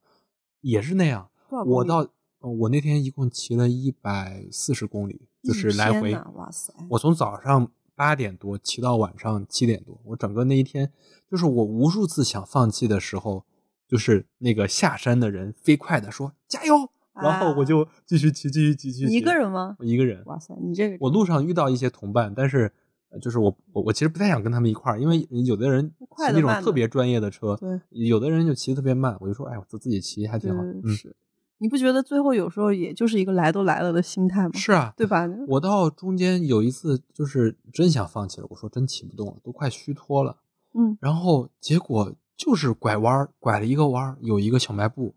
[0.59, 1.29] 也是那样。
[1.65, 2.05] 我到
[2.41, 6.13] 我那天一共骑了一百四十公里，就是来回。
[6.33, 6.73] 哇塞！
[6.89, 10.91] 我从早上八点多骑到晚上七点多，我整个那一天，
[11.31, 13.45] 就是我无数次想放弃的时候，
[13.87, 19.13] 就是那个下山的人飞快的说加油，然后我就继续骑，继续骑，继续。
[19.13, 19.75] 一个人吗？
[19.79, 20.23] 我一个人。
[20.25, 20.97] 哇塞，你这个。
[20.99, 22.71] 我路上遇到一些同伴，但是。
[23.21, 30.61] 就是我我我其实不太想跟他们一块儿，因为有的人骑那种特别专业的车，对有的人就骑的特别慢，我就说，哎，我自自己骑还挺好。
[30.89, 31.15] 是，
[31.59, 34.51] 你不觉得最后有时候也就是一个来都来了的心态吗？
[34.55, 35.25] 是啊，对吧？
[35.47, 40.35] 我到中间有一次就是真想放弃了，我说真骑不动了，都快虚脱了。
[40.73, 45.15] 嗯，然后结果就是拐弯，拐了一个弯，有一个小卖部，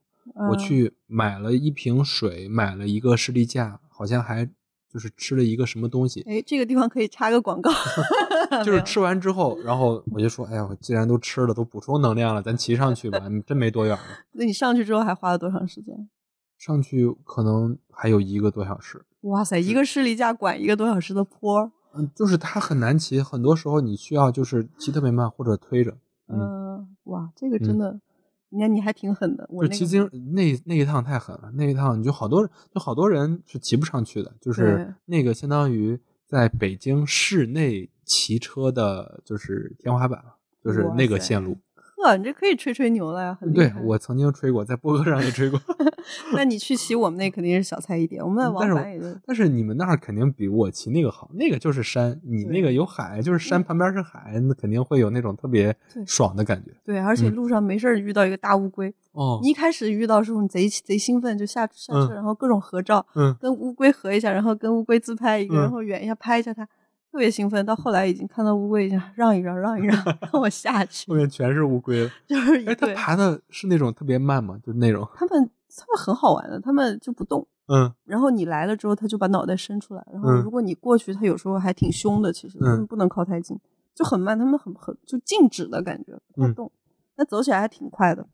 [0.51, 4.49] 我去买了一瓶水，买了一个士力架，好像还。
[4.91, 7.71] 就是吃了一个什么东西，哎，这个地方可以插个广告。
[8.65, 13.21] 就是吃完之后，然后我就说，哎呀，我既然都吃了，都补充能量了，咱骑上去吧。
[13.47, 14.03] 真没多远了。
[14.33, 16.09] 那你上去之后还花了多长时间？
[16.57, 19.05] 上去可能还有一个多小时。
[19.21, 21.71] 哇塞，一个士力架管一个多小时的坡。
[21.95, 25.99] 嗯，就是它很难骑，很多时候你需要就是骑特别慢或者推着。
[26.29, 28.01] 嗯，哇，这个真的。
[28.51, 41.59] 那你还挺狠的，我骑自行那那一趟太狠了，那一趟你就好多就好多人是骑不上去的，就是那个相当于在北京市内骑车的，就是天花板了，就是那个线路。
[42.03, 45.61] 呵，你这可以吹吹牛了呀，很对我曾经吹过，在播客上也吹过。
[46.33, 49.07] 那你去骑我们那肯定是小菜一碟，我们那往返也就。
[49.27, 56.71] 但是你们那儿肯定比我骑那个好，那个就是山，你那个有海，就是山旁边是海，那肯定会有那种特别爽的感觉。
[56.85, 66.67] 对，而且路上没事儿遇到一个大乌龟，哦，你一开始遇到时候你贼贼兴奋，就下下车，然后各种合照，嗯，跟乌龟合一下，然后跟乌龟自拍一个，然后远一下拍一下它。
[67.11, 69.97] 特别兴奋，到后来已经看到乌龟，已经 让一让，让一让，
[70.33, 71.11] 让我下去。
[71.11, 74.59] 后面全是乌龟，就是哎，它爬的是那种特别慢嘛？
[74.59, 75.09] 就是那种。
[75.15, 77.47] 他们他们很好玩的，他们就不动。
[77.69, 77.93] 嗯。
[78.05, 80.07] 然后你来了之后，他就把脑袋伸出来。
[80.13, 82.33] 然后如果你过去，他有时候还挺凶的。
[82.33, 83.59] 其实他们不能靠太近，
[83.95, 84.39] 就很慢。
[84.39, 86.71] 他们很很就静止的感觉，不动。
[87.17, 88.27] 那走起来还挺快的。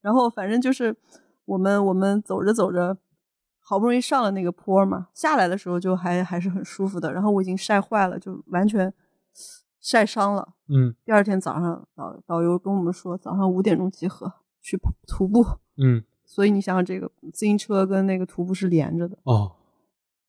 [0.00, 0.96] 然后反正就是
[1.44, 2.96] 我们我们走着走着。
[3.68, 7.12] 好不容易上了那个坡嘛，下来的时候就还还是很舒服的。
[7.12, 8.90] 然后我已经晒坏了，就完全
[9.78, 10.54] 晒伤了。
[10.68, 15.44] 嗯，第二天早上导导游跟我们说，早上五点钟集合去徒步。
[15.76, 19.18] 嗯，所以你想想，这个自行车跟那个徒步是连着的。
[19.24, 19.56] 哦。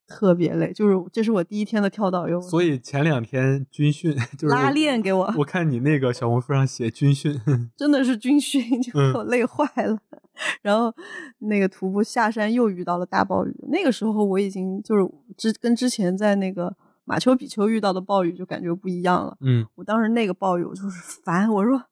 [0.09, 5.31] 特别累，就是这是我第一天的跳导游，所以前两天军训 就是拉练给我。
[5.37, 7.39] 我看你那个小红书上写军训，
[7.77, 9.97] 真的是军训，就给我累坏了。
[10.63, 10.91] 然后
[11.39, 19.37] 那个徒步下山又遇到了大暴雨，那个时候我已经就是之跟之前在那个马丘比丘遇到的暴雨就感觉不一样了。
[19.41, 21.83] 嗯，我当时那个暴雨我就是烦，我说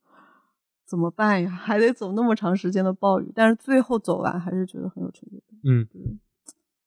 [0.88, 1.50] 怎么办呀？
[1.50, 5.60] 还得走那么长时间的暴雨，但是最后走完还是觉得很有成就感。
[5.64, 5.88] 嗯。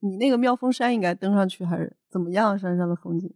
[0.00, 2.58] 你那个妙峰山应该登上去还是怎么样？
[2.58, 3.32] 山上的风景，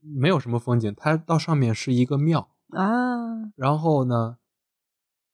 [0.00, 3.52] 没有什么风景，它到上面是一个庙啊。
[3.56, 4.36] 然后呢，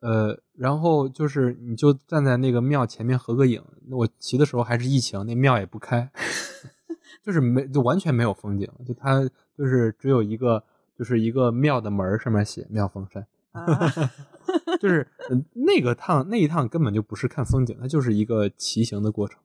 [0.00, 3.62] 呃，然后就是你就站在那个庙前面合个影。
[3.90, 6.10] 我骑的时候还是疫情，那庙也不开，
[7.22, 10.62] 就是没就完全没有风景，就它就是只有一个
[10.96, 13.26] 就是一个庙的门上面写妙峰山，
[14.78, 15.08] 就是
[15.54, 19.40] 那个趟那一趟根本就不是看风景，它就是一个骑行的过程。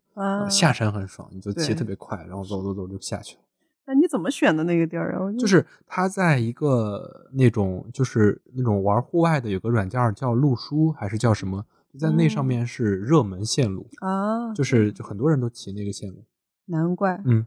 [0.49, 3.41] 下山很爽，你就骑特别快，然后走走走就下去了。
[3.85, 5.31] 那你怎么选的那个地儿啊？
[5.37, 11.65] 就是他在一个那种就是那种玩户外的有个软件叫路书还是叫什么？
[11.91, 16.23] 就在那上面是热门线路啊，就是就很多人都骑那个线路。
[16.65, 17.45] 难怪，嗯，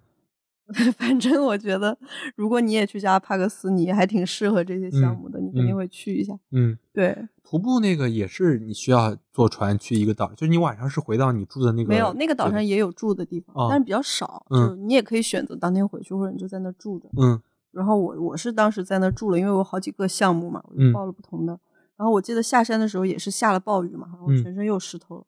[0.98, 1.96] 反正我觉得，
[2.34, 6.36] 如果你也去加帕克斯，你还挺适合这些项目的，你肯定会去一下。
[6.50, 14.44] 嗯，对，徒步那个也是你需要坐船去一个岛，就是你晚上是回到你住的那个没有那个岛上也有住的地方，但是比较少。
[14.50, 17.08] 嗯，你也可以选择当天回去，或者你就在那住着。
[17.16, 21.58] 嗯，然后我我是当时在那住了，因为我好几个项目嘛，我就报了不同的。
[21.96, 25.24] 然后我记得下山的时候也是下了暴雨嘛，然后全身又湿透了。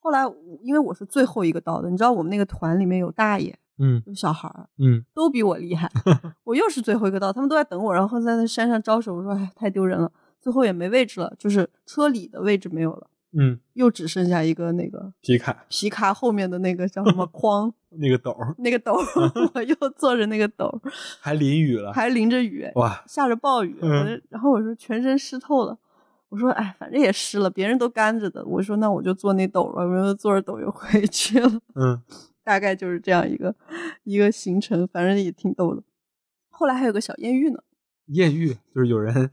[0.00, 0.22] 后来
[0.62, 3.56] 因为我是最后一个到的，你知道我们那个团里面有大爷。
[3.78, 5.90] 嗯，有小孩儿，嗯，都比我厉害。
[6.44, 9.14] 我又是最后一个到，他们都在等我，然后在那山上招手。
[9.14, 10.10] 我说：“哎，太丢人了。”
[10.40, 13.08] 最后也没位置了，就是车里的位置没有了。
[13.36, 17.72] 嗯，又只剩下一个那个皮卡，皮卡后面的那个叫什么 筐？
[17.96, 18.92] 那个斗，那个斗，
[19.54, 20.70] 我又坐着那个斗，
[21.20, 23.76] 还淋雨了，还淋着雨，哇，下着暴雨。
[24.28, 25.76] 然后我说全身湿透了。
[26.28, 31.48] 我说：“哎，反正也湿了，别人都干着的。”我说：“那我就坐那斗吧。”我就坐着斗又回去了。
[31.76, 32.02] 嗯。
[32.44, 33.54] 大概就是这样一个
[34.04, 35.82] 一个行程，反正也挺逗的。
[36.50, 37.58] 后来还有个小艳遇呢。
[38.08, 39.30] 艳遇就是有人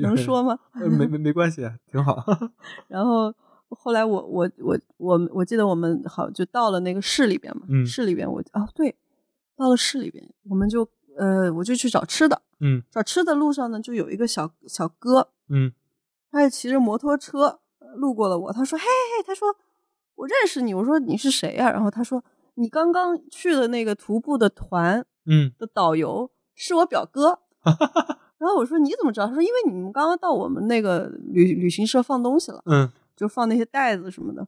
[0.00, 0.58] 能说吗？
[0.72, 2.24] 没没 没关系，挺好。
[2.88, 3.32] 然后
[3.68, 8.96] 后来我我我我我记得我们好就到了那个市里边嘛，市里边我哦对，
[9.54, 15.70] 到了市里边，我们就呃我就去找吃的，嗯，找吃的路上呢就有一个小小哥，嗯，
[16.30, 17.60] 他就骑着摩托车
[17.96, 19.54] 路过了我，他说嘿嘿，他说。
[20.20, 21.70] 我认识你，我说你是谁呀？
[21.72, 22.22] 然后他说
[22.54, 27.38] 你刚刚去的那个徒步的团，嗯，的导游是我表哥。
[28.36, 29.26] 然后我说你怎么知道？
[29.26, 34.46] 他说因为你们刚刚到我们那个旅旅行社放东西了，嗯，就放那些袋子什么的。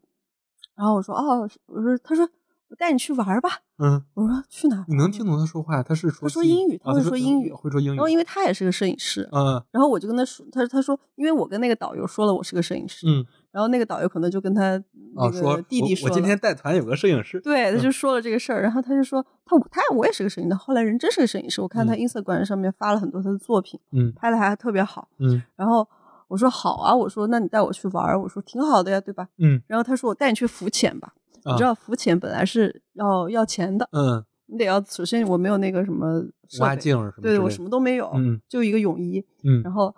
[0.75, 2.29] 然后我说哦，我说他说
[2.69, 4.85] 我带你去玩吧，嗯，我说去哪？
[4.89, 5.83] 你能听懂他说话？
[5.83, 7.97] 他是说他说英语，他会说英语，会说英语。
[7.97, 13.25] 然后因为他也是个摄影师，嗯，然后我就跟他说，他他说因为我跟那个导游说了我是个摄影师，嗯。
[13.53, 14.83] 然后那个导游可能就跟他
[15.15, 18.63] 那个弟弟说：“我今天带团有个摄影师。”对，他就说了这个事儿。
[18.63, 25.43] 然后他就说：“他他我也是个摄影师。”后来人真是个摄影师，我看他 Instagram 上面发了很多他的作品，嗯，拍的还特别好，嗯。
[25.55, 25.87] 然后
[26.29, 29.61] 我说：“好啊，我说那你带我去玩儿。”我说：“挺好的呀，对吧？”嗯。
[29.67, 31.13] 然后他说：“我带你去浮潜吧。”
[31.45, 36.25] 你知道浮潜本来是要要钱的，嗯，你得要首先我没有那个什么
[36.61, 39.95] 蛙镜什么，对我什么都没有，嗯，就一个泳衣，嗯，然后。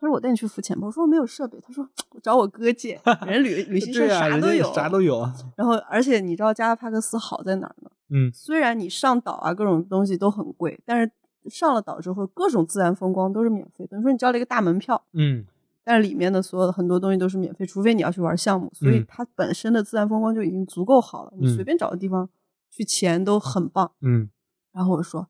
[0.00, 2.98] 他说：“我带你去浮潜吧。”我说：“我没有设备。”他说：“我找我哥借。
[3.28, 5.20] ”人旅旅行社啥都有，啥都有。
[5.56, 7.90] 然后，而且你知道加拉帕戈斯好在哪儿呢？
[8.08, 11.12] 嗯，虽然你上岛啊，各种东西都很贵，但是
[11.50, 13.86] 上了岛之后，各种自然风光都是免费。
[13.86, 15.44] 等于说你交了一个大门票，嗯，
[15.84, 18.72] 但是里面的所有的很多东西都是免费，除非你要去玩项目。
[18.74, 22.26] 所以它本身的自然风光就已经足够好了，你随便找个地方
[22.70, 23.92] 去潜都很棒。
[24.00, 24.30] 嗯，
[24.72, 25.28] 然后我说。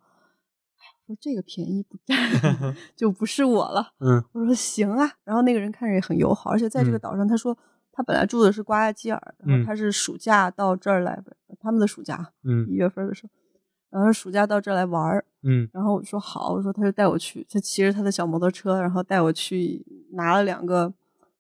[1.11, 2.17] 说这个便宜不占，
[2.95, 3.93] 就不是我了。
[3.99, 5.11] 嗯，我说行啊。
[5.25, 7.57] 然后那个人看着也很友好，而且在这个岛上，他说
[7.93, 11.21] 他本来住的是瓜亚基尔，然后他是暑假到这儿来，
[11.61, 13.31] 他们的暑假，嗯，一月份的时候，
[13.91, 15.69] 然后暑假到这儿来玩儿，嗯。
[15.73, 20.93] 然后我说好，我说他就带我去，他骑着他的小摩托车，然后带我去拿了两个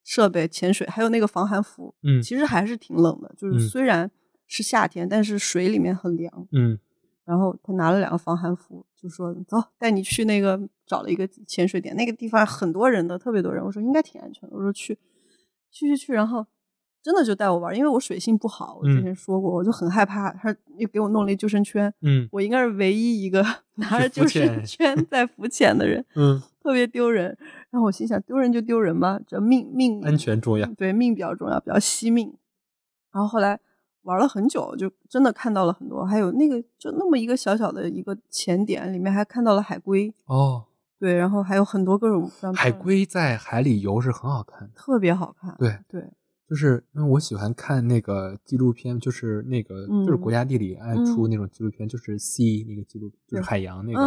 [0.02, 1.94] 设备潜水，还有那个防寒服。
[2.02, 4.10] 嗯，其实还是挺冷的，就是虽然
[4.48, 6.48] 是夏天，但是水里面很凉。
[6.50, 6.78] 嗯。
[7.30, 14.98] 然后他拿了两个防寒服，就说：“走，带你去那个找了一个潜水点，那个地方很多人的，特别多人。”我说：“应该挺安全的。”我说：“去，
[15.70, 16.44] 去去去。”然后
[17.00, 20.32] 真的就带我玩，因为我水性不好，我之前说过，我就很害怕。
[20.32, 23.46] 他又给我弄了一救生圈，嗯，我应该是唯一一个
[23.78, 27.38] 拿着救生圈 在浮潜的人，嗯，特别丢人。
[27.70, 32.34] 然后我心想：丢人就丢人吧，这命命安全重要，对命比较重要，比较惜命。
[33.12, 33.60] 然后后来。
[34.02, 40.64] 玩了很久，就真的看到了很多，还有那个就那么一个小小的一个浅点，里面还看到了海龟哦，
[40.98, 45.54] 对，然后还有很多各种海龟在海里游是很好看的，特别好看。
[45.58, 46.10] 对对，
[46.48, 54.00] 就是因为我喜欢看那个纪录片，就是那个就是国家地理爱出那种纪录片，就是 Sea 那个纪录片，就是海洋那个。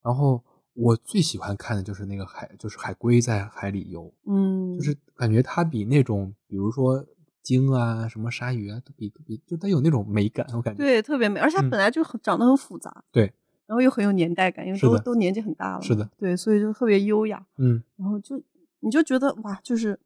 [0.00, 0.42] 然后
[0.74, 7.04] 我最喜欢看的就是那个海，就是海龟在海里游，嗯，就是感觉它比那种比如说。
[7.42, 13.32] 鲸啊，什么鲨鱼啊，都比都比，就它有那种美感，我感觉对，特别美，而且它本来就很长得很复杂，对，
[13.66, 18.42] 然后又很有年代感，因为都都年纪很大了，是的，对，所以就特别优雅，嗯，然后就
[18.80, 19.98] 你就觉得哇，就是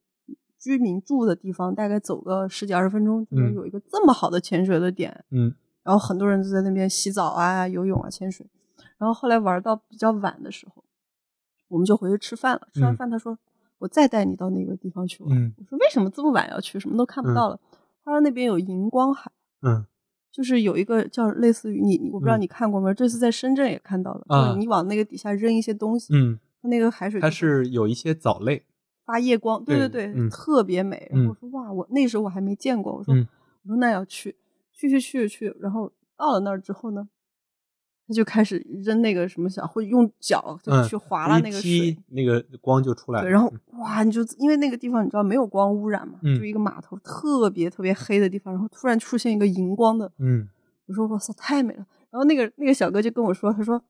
[0.59, 5.53] 居民住的地方，大概走个十几二十分钟就能有一个这么好的潜水的点，嗯，
[5.83, 8.47] 然后很多人都在那边洗澡啊、游泳啊、潜水，
[8.99, 10.85] 然后后来玩到比较晚的时候，
[11.69, 13.37] 我们就回去吃饭了，吃完饭他说。
[13.83, 15.55] 我再带你到那个地方去玩。
[15.59, 16.79] 我说为什么这么晚要去？
[16.79, 17.59] 什么都看不到了。
[18.05, 19.31] 他说那边有荧光海，
[19.63, 19.85] 嗯，
[20.31, 22.95] 就是有一个叫类似于你，我不知道嗯你看过吗？
[22.95, 28.63] 这次在深圳也看到了，就啊是你往那个底下扔一些东西，嗯，它那个海水它是有一些藻类，
[29.05, 31.09] 发夜光，对对对，嗯特别美。
[31.13, 33.27] 然嗯后我说哇，我那时候我还没见过，我说、嗯
[33.65, 34.37] 我说那要去，
[34.73, 37.09] 去去去去，然后到了那儿之后呢，
[38.13, 41.63] 他就开始扔那个什么小，会用脚就嗯，去划拉那个水。
[41.63, 43.25] 踢那个光就出来了。
[43.25, 50.47] 对，然后嗯哇，你就因为那个地方你知道没有光污染嘛，嗯就一个码头特别特别黑的地方，然后突然出现一个荧光的，嗯
[50.87, 51.87] 我说哇塞，太美了。
[52.11, 53.83] 然后那个那个小哥就跟我说，他说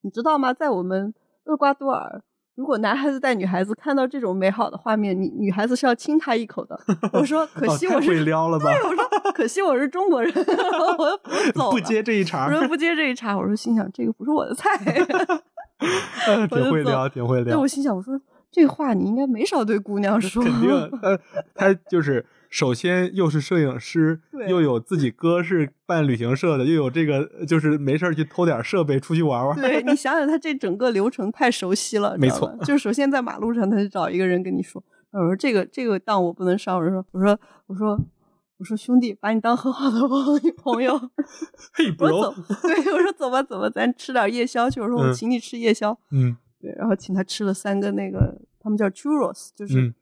[0.00, 1.12] 你知道吗，在我们
[1.44, 2.22] 厄瓜多尔，
[2.56, 6.78] 如果男孩子带女孩子看到这种美好的画面，女女孩子是要亲他一口的。
[7.12, 8.64] 我说可惜我是，会撩了吧？
[8.64, 9.04] 对，我说
[9.34, 14.70] 可惜我是中国人， 我我走不接这一茬，我说不接这一茬，我说心想这个不是我的菜。
[16.48, 17.68] 挺会撩，挺会撩对我。
[17.68, 18.18] 心想，我说
[18.50, 20.42] 这个话你应该没少对姑娘说。
[20.42, 20.70] 肯定，
[21.02, 21.18] 呃，
[21.54, 29.60] 他就是首先又是摄影师，又有自己哥是办旅行社的，又有这个就是没事儿去偷点设备出去玩玩。
[29.60, 34.82] 对你想想，他这整个流程太熟悉了， 没错就是首先在马路上，他就找一个人跟你说，
[35.12, 37.98] 我说这个这个当我不能上，我说我说我说
[38.58, 40.98] 我说兄弟，把你当很好的朋友朋友，
[41.74, 49.94] 嘿我走，对我说走吧走吧，咱吃点夜宵去，我说我嗯请你吃夜宵，嗯对，然后请他吃了三个那个他们叫 churros，就是嗯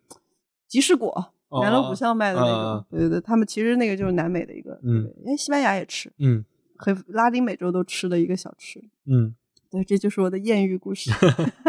[0.68, 1.32] 集市果。
[1.54, 6.44] 哦南锣鼓巷卖的那啊种，对对对，他们其实那个就是南美的一个，嗯，因为西班牙也吃，嗯
[6.76, 8.82] 和拉丁美洲都吃的一个小吃。
[9.06, 9.34] 嗯
[9.70, 11.10] 对，这就是我的艳遇故事，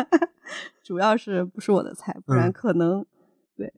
[0.84, 3.06] 主要是不是我的菜，不然嗯可能、
[3.56, 3.72] 对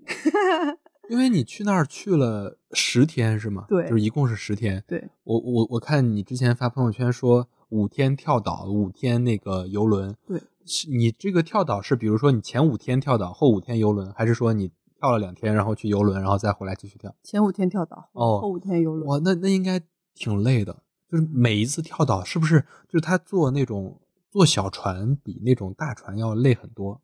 [1.10, 3.66] 因为你去那儿去了十天是吗？
[3.70, 4.84] 对就是一共是十天。
[4.88, 10.14] 对我我我看你之前发朋友圈说五天跳岛，五天那个游轮。
[10.26, 14.70] 对，是你这个跳岛是比如说你前五天跳岛，后五天游轮，还是说你
[15.00, 17.14] 跳了两天然后去游轮，然后再回来继续跳？
[17.24, 19.08] 前五天跳岛，哦后五天游轮。
[19.08, 19.82] 哇，那那应该
[20.14, 20.84] 挺累的。
[21.10, 27.02] 就是每一次跳岛是不是就是他坐那种坐小船比那种大船要累很多？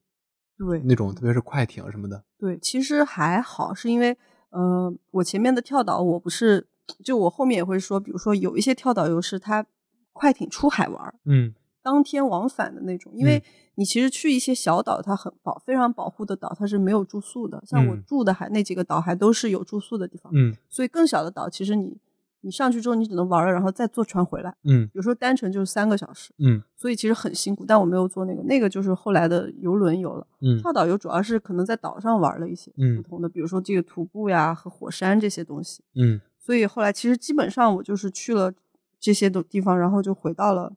[0.58, 2.24] 对那种特别是快艇什么的。
[2.38, 4.18] 对，其实还好，是因为
[4.50, 6.68] 呃，我前面的跳岛我不是，
[7.04, 9.66] 就我后面也会说，比如说有一些跳岛游是他
[10.12, 11.54] 快艇出海玩儿，嗯
[11.84, 13.44] 当天往返的那种，因为嗯。
[13.76, 17.62] 你其实去一些小岛，它很保非常保护的岛，它是没有住宿的。
[17.66, 18.04] 像我嗯。
[18.06, 20.56] 住的还那几个岛还都是有住宿的地方，嗯。
[20.70, 21.98] 所以更小的岛，其实你
[22.42, 24.88] 你上去之后你只能玩了，然后再坐船回来，嗯。
[24.94, 26.62] 有时候单程就是三个小时，嗯。
[26.76, 27.66] 所以其实很辛苦。
[27.66, 30.28] 但我没有坐那个，那个就是后来的游轮游了。
[30.42, 30.60] 嗯。
[30.60, 32.96] 跳岛游主要是可能在岛上玩了一些嗯。
[32.98, 35.84] 不同的，比如说这个徒步呀和火山这些东西。
[35.96, 36.22] 嗯。
[36.38, 38.54] 所以后来其实基本上我就是去了
[39.00, 40.74] 这些的地方，然后就回到了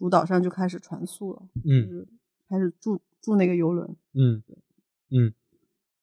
[0.00, 2.08] 主岛上就开始船宿了，就嗯是
[2.48, 3.94] 开始住住那个游轮。
[4.14, 4.42] 嗯
[5.10, 5.34] 嗯，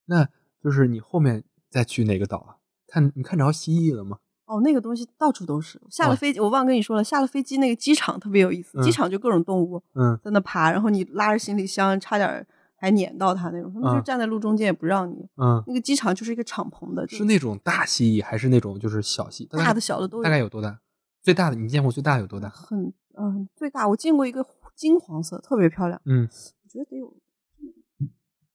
[0.06, 0.30] 那
[0.64, 2.58] 就是你后面再去哪个岛啊？
[2.88, 4.20] 看你看着蜥蜴了吗？
[4.46, 5.82] 哦，那个东西到处都是。
[5.90, 12.46] 下了飞机，我忘跟你说了，下了飞机那个机场特别有意思，机嗯场就各种动物嗯在那爬，然后你拉着行李箱，差点
[12.76, 15.28] 还碾到它那种，他们就嗯站在路中间也不让你。
[15.38, 19.46] 嗯，那个机场就是一个敞篷的，是那种大蜥蜴还是那种就是小蜥？
[19.46, 20.24] 大的小的都有。
[20.24, 20.80] 大概有多大？
[21.24, 22.48] 最大的你见过最大的有多大？
[22.48, 24.46] 很嗯、最大我见过一个
[24.76, 26.28] 金黄色，特别漂亮，嗯，
[26.64, 27.14] 我觉得得有，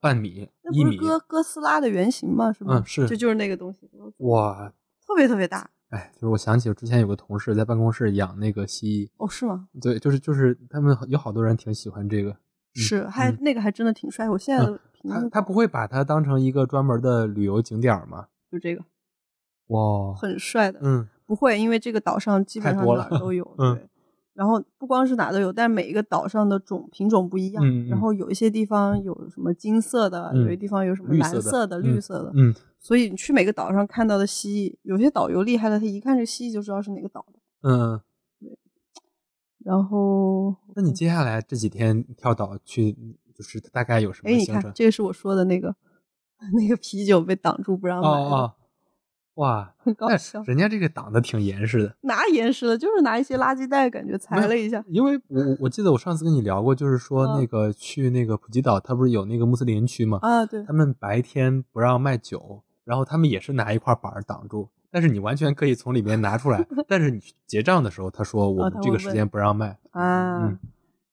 [0.00, 0.96] 半米那不是。
[0.98, 2.52] 哥哥斯拉的原型吗？
[2.52, 2.78] 是吗？
[2.78, 4.72] 嗯是就就是那个东西，哇，
[5.06, 5.70] 特别特别大。
[5.90, 9.68] 哎，就是我想起我之前有个同事在办公室养那个蜥蜴，哦，是吗？
[9.80, 12.36] 对，就是就是他们有好多人挺喜欢这个。
[12.74, 14.26] 是，还、嗯那个还真的挺帅。
[14.30, 18.28] 我现在的评论他他不会把它当成一个专门的旅游景点吗？
[18.50, 18.82] 就这个
[19.66, 23.88] 哇，很帅的，嗯不会，因为这个岛上基本上多哪儿都有，嗯对。
[24.34, 27.64] 然后不光是哪都有，但每一个岛上的种品种不一样。
[27.64, 32.32] 嗯嗯然后有一些地方有什么金色的，嗯有些地方有什么蓝色的、嗯绿色的。
[32.34, 37.38] 嗯所以你去每个岛上看到的蜥蜴，有些导游厉害的，他一看这蜥蜴就知道是哪个岛的。
[37.62, 38.00] 嗯，
[39.64, 42.92] 然后，那你接下来这几天跳岛去，
[43.32, 45.72] 就是大概有什么哎，你看这个是我说的那个
[46.58, 48.54] 那个啤酒被挡住不让哦买哦，哦，
[49.36, 50.42] 哇，很搞但笑。
[50.44, 51.96] 人家这个挡的挺严实的。
[52.02, 54.84] 拿严实了，就是拿一些垃圾袋，感觉裁了一下。
[54.88, 60.18] 因为我我我记得我上次跟你聊过，就是说嗯那个去那个普吉岛，它不是有那个穆斯林区吗？
[60.22, 66.66] 啊，对他，们白天不让卖酒，然后他们也是拿一块板儿挡住，但是你完全可以从里面拿出来。
[66.86, 69.78] 但是你结账的时候，他说我哦们这个时间不让卖。
[69.92, 70.58] 啊，嗯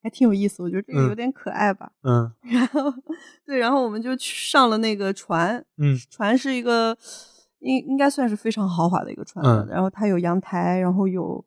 [0.01, 1.91] 还挺有意思，我觉得这个嗯有点可爱吧。
[2.03, 2.93] 嗯 然后，
[3.45, 6.97] 对，然后我们就去上了那个船，嗯船是一个
[7.59, 11.43] 应应该算是非常豪华的一个船了，嗯然后它有阳台，然后有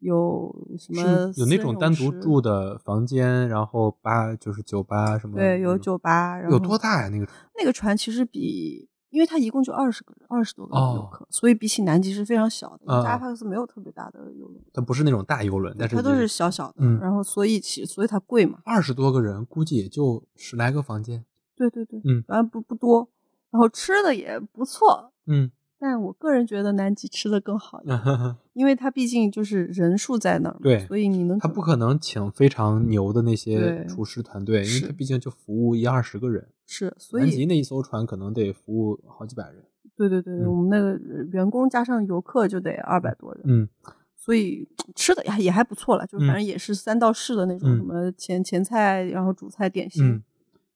[0.00, 5.36] 有什么有那种单独住的房间，然后吧就是酒吧什么。
[5.36, 7.08] 对，有酒吧，然后有多大呀？
[7.08, 7.26] 那个
[7.58, 12.86] 那个船其实比因为它一共就二十个人，二十多个游客，所以比起南极是非常小的。
[13.02, 16.76] 加拉帕克斯没有特别大的游轮，它不是那种大游轮，但是它都是小小的。
[16.78, 18.58] 嗯，然后所以其所以它贵嘛。
[18.64, 21.24] 二十多个人，估计也就十来个房间。
[21.54, 23.06] 对对对，嗯，反正不不多，
[23.52, 25.12] 然后吃的也不错。
[25.26, 25.52] 嗯。
[25.84, 27.98] 但我个人觉得南极吃的更好一点，
[28.54, 39.64] 因为它毕竟就是人数在那儿，对，所以你能他不可能请非常牛的那些厨师团队，因为他毕竟就服务一二十个人，是，所以南极那一艘船可能得服务好几百人。
[39.96, 40.96] 对对对，我们那个
[41.32, 43.68] 员工加上游客就得二百多人，嗯，
[44.16, 50.22] 所以吃的也也还不错了，就反正也是三到四的那种，什么前前菜，然后主菜、点心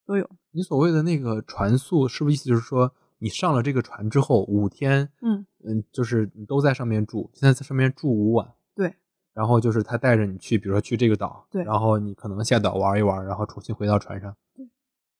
[0.04, 0.28] 都有。
[0.56, 2.90] 你所谓的那个船宿，是不是意思就是说？
[3.18, 8.94] 你上了这个船之后，五天，嗯嗯，就是你都在上面住，现在在上面住五晚，对。
[9.32, 11.64] 然后就是他带着你去，比如说去这个岛，对。
[11.64, 14.36] 然后你可能下岛玩一玩，然后重新回到船上。
[14.54, 14.66] 对。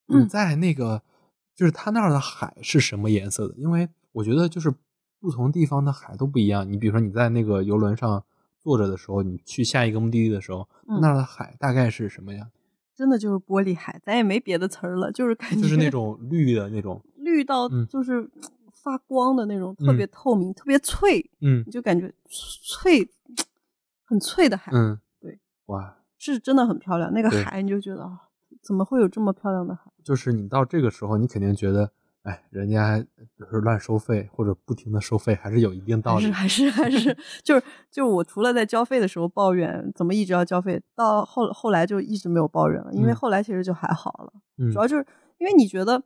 [0.09, 1.03] 你在那个，
[1.55, 3.55] 就是他那儿的海是什么颜色的？
[3.57, 4.71] 因为我觉得就是
[5.19, 6.71] 不同地方的海都不一样。
[6.71, 8.23] 你比如说你在那个游轮上
[8.61, 10.69] 坐着的时候，你去下一个目的地的时候，
[11.01, 12.47] 那儿的海大概是什么样？
[12.97, 17.01] 真的就是玻璃海，咱也没别的词儿了，就是感觉就是那种绿的那种。
[17.19, 18.27] 绿到就是
[18.73, 23.07] 发光的那种，特别透明，特别脆，嗯，你就感觉脆，
[24.05, 27.13] 很脆的海，嗯，对，哇，是真的很漂亮。
[27.13, 28.29] 那个海你就觉得啊，
[28.63, 29.93] 怎么会有这么漂亮的海？
[30.03, 31.93] 就是你到这个时候，你肯定觉得，
[32.27, 32.99] 哎，人家
[33.39, 36.31] 就是乱收费或者不停的收费，还是有一定道理。
[36.31, 44.33] 还是还是 还是，就是就我除了在交费的时候抱怨怎么一直要交费，到后后来就一直没有抱怨了，因为后来其实就还好了。
[44.59, 45.07] 嗯，主要就是
[45.39, 46.03] 因为你觉得。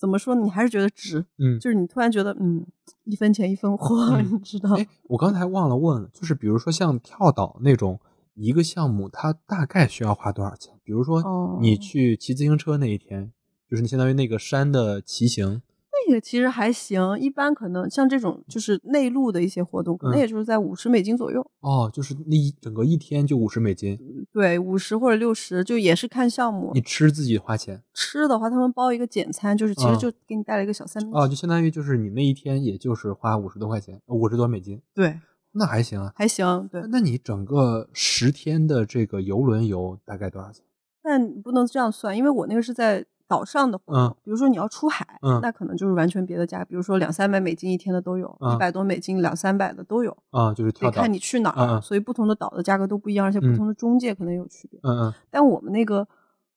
[0.00, 0.36] 怎么说？
[0.36, 2.64] 你还是觉得值，嗯，就是你突然觉得，嗯，
[3.02, 4.76] 一分钱一分货，你知道？
[4.78, 7.98] 哎，我刚才忘了问了，就是比如说像跳岛那种
[8.34, 10.78] 一个项目，它大概需要花多少钱？
[10.84, 11.20] 比如说
[11.60, 13.32] 你去骑自行车那一天，
[13.68, 15.62] 就是你相当于那个山的骑行。
[16.06, 21.44] 那个其实还行，一般可能像这种就是内陆的一些活动，可能也就是在五十美金左右。
[21.60, 23.98] 哦，就是那一整个一天就五十美金。
[24.32, 26.70] 对，五十或者六十，就也是看项目。
[26.72, 27.82] 你吃自己花钱？
[27.92, 31.18] 吃的话，他们包一个简餐，就是其实就给你带了一个小三明治。
[31.18, 34.80] 哦，就相当于就是你那一天也就是花五十多块钱，五十多美金。
[34.94, 35.20] 对，
[35.52, 36.66] 那还行啊，还行。
[36.68, 40.64] 对，那你整个十天的这个游轮游大概多少钱？
[41.02, 43.04] 但不能这样算，因为我那个是在。
[43.28, 45.06] 岛上的活动，比如说你要出海，
[45.42, 54.80] 那可能就是完全别的价，比如说两三百美金一天的都有，一百多美金两三百的都有啊，就是得看你去哪儿，所以不同的岛的价格都不一样，而且不同的中介可能有区别。
[54.82, 55.14] 嗯嗯。
[55.30, 56.08] 但我们那个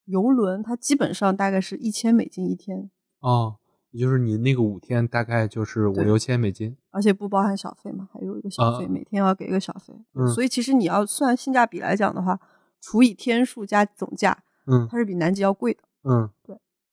[0.05, 2.89] 游轮，它基本上大概是一千美金一天。
[3.19, 3.57] 哦，
[3.91, 9.93] 也就是你那个五天大概就是五六千美金，而且不包含小费嘛，还有一个小费，每天要给一个小费。
[10.33, 12.39] 所以其实你要算性价比来讲的话，
[12.79, 15.81] 除以天数加总价，嗯，它是比南极要贵的。
[16.03, 16.40] 嗯，对。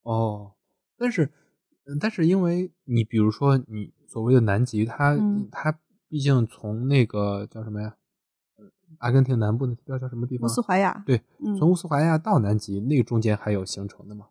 [0.03, 0.53] 哦，
[0.97, 1.31] 但是，
[2.01, 5.17] 但是因为你比如说你所谓的南极，它
[5.51, 5.79] 它
[6.09, 7.97] 毕竟从那个叫什么呀，
[8.99, 10.47] 阿根廷南部那边叫什么地方？
[10.47, 11.03] 乌斯怀亚。
[11.07, 11.23] 对，
[11.59, 14.27] 从乌斯怀亚到南极，那个中间还有行程的吗？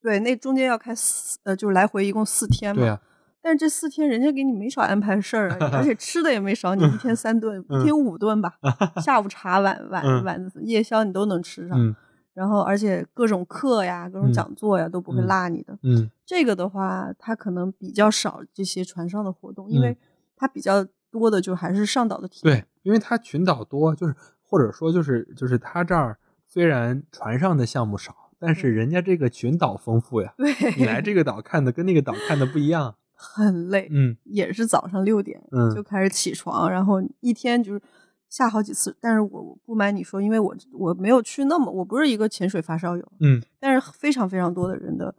[0.00, 2.80] 对，那中间要开四呃，就是来回一共四天嘛。
[2.80, 3.02] 对啊。
[3.40, 8.58] 但是这四天人家给你没少安排事儿啊，而且 吃的也没少，你一天三顿，一天五顿吧，
[9.00, 11.96] 下午茶、晚晚晚夜宵你都能吃上。
[12.38, 15.76] 然后，而且各种课呀、各种讲座呀都不会落你的。
[15.82, 19.98] 嗯，这个的话，它可能比较少这些船上的活动，因为
[20.36, 22.54] 它比较多的就还是上岛的体验。
[22.54, 24.14] 对，因为它群岛多，就是
[24.44, 26.16] 或者说就是就是它这儿
[26.46, 30.32] 虽然船上的项目少，但是人家这个群岛丰富呀。
[30.36, 32.94] 对，你来这个岛看的跟那个岛看的不一样。
[33.14, 35.42] 很累，嗯，也是早上六点
[35.74, 37.82] 就开始起床，然后一天就是。
[38.28, 45.14] 下好几次，但是我不瞒你说，因为我我没有去那么，我不是一个潜水发烧友，嗯，但是非常非常多的人的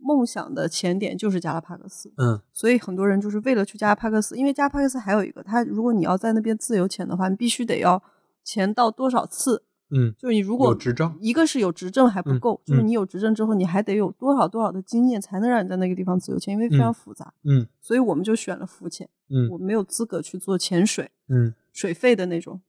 [0.00, 8.02] 梦想的潜点就是加拉帕戈斯，嗯，所以很多人就是为了去加拉帕戈斯，因为加拉帕戈斯还有一个，它如果你要在那边自由潜的话，你必须得要
[8.42, 22.60] 潜到多少次，嗯，就是你如果有执照，一个是有执证还不够，就是你有执证之后，你还得有多少多少的经验才能让你在那个地方自由潜，因为非常复杂，嗯，所以我们就选了浮潜，嗯，我没有资格去做潜水，嗯，水费的那种。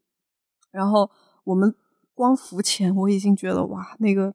[0.72, 1.10] 然后
[1.46, 1.74] 我们
[2.14, 4.34] 光浮潜，我已经觉得哇，那个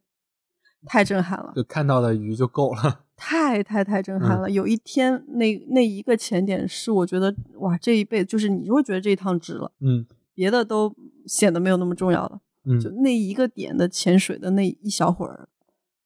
[0.86, 4.50] 太震撼了，就看到的鱼就够了， 太太太震撼了。
[4.50, 10.94] 有一天，那那一个潜点是我觉得哇，这一辈子就是你会觉得这一趟值了，嗯，别的都
[11.26, 15.48] 显得没有那么重要了，嗯，就那一个点的潜水的那一小会儿，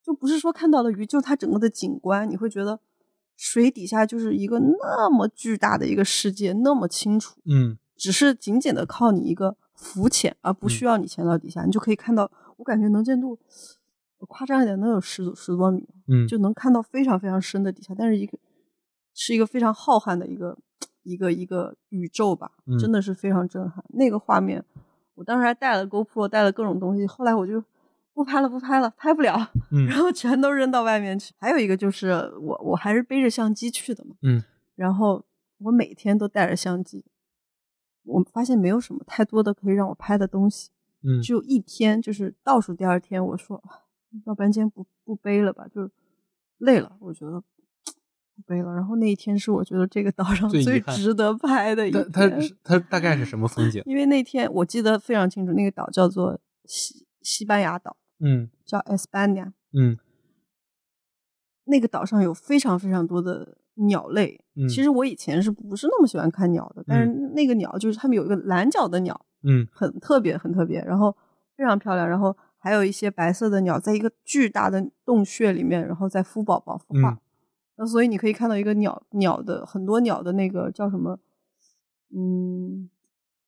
[0.05, 2.81] 就不是说看到的鱼，就是它整个的景观，你会觉得
[3.37, 9.57] 水底下就是一个那么巨大的一个世界，那么清楚，嗯，只是仅仅的靠你一个。
[9.79, 12.33] 浮潜，而不需要你潜到底下，你就可以看到。
[12.57, 13.39] 我感觉能见度
[14.21, 17.95] 夸张一点，能有十十多米，嗯，就能看到非常非常深的底下。
[17.95, 18.39] 但是一个
[19.13, 20.57] 是一个非常浩瀚的一个
[21.03, 23.85] 一个一个宇宙吧，真的是非常震撼。
[23.91, 24.65] 那个画面，
[25.15, 27.63] 我当时还带了 GoPro，带了各种东西，后来我就
[28.15, 29.51] 不拍了，不拍了，拍不了，
[29.91, 31.35] 然后全都扔到外面去。
[31.37, 34.43] 还有一个就是我我还是背着相机去的嘛，嗯，
[34.75, 35.23] 然后
[35.59, 37.05] 我每天都带着相机，
[38.07, 40.71] 我发现没有什么太多的可以让我拍的东西，
[41.03, 43.63] 嗯，只有一天，就是倒数第二天，我说，
[44.25, 45.91] 要不然今天不不背了吧，就是
[46.59, 47.43] 累了，我觉得。
[48.47, 52.13] 背了，然后那一天是我觉得这个岛 上最值得拍的一天。
[52.13, 53.83] 它它它大概是什么风景？
[53.89, 59.97] 因为那天我记得非常清楚，那个岛叫做西西班牙岛，嗯，叫 Espana，嗯，
[61.65, 64.41] 那个岛上有非常非常多的鸟类。
[64.69, 66.83] 其实我以前是不是那么喜欢看鸟的？
[66.87, 71.15] 但是那个鸟就是他们有一个蓝角的鸟，嗯，很特别，很特别，然后
[71.57, 77.21] 非常漂亮，然后还有一些白色的鸟在一个巨大的洞穴里面，然后在孵宝宝、孵化。
[77.77, 81.19] 那所以你可以看到一个鸟鸟的很多鸟的那个叫什么，
[82.17, 82.89] 嗯，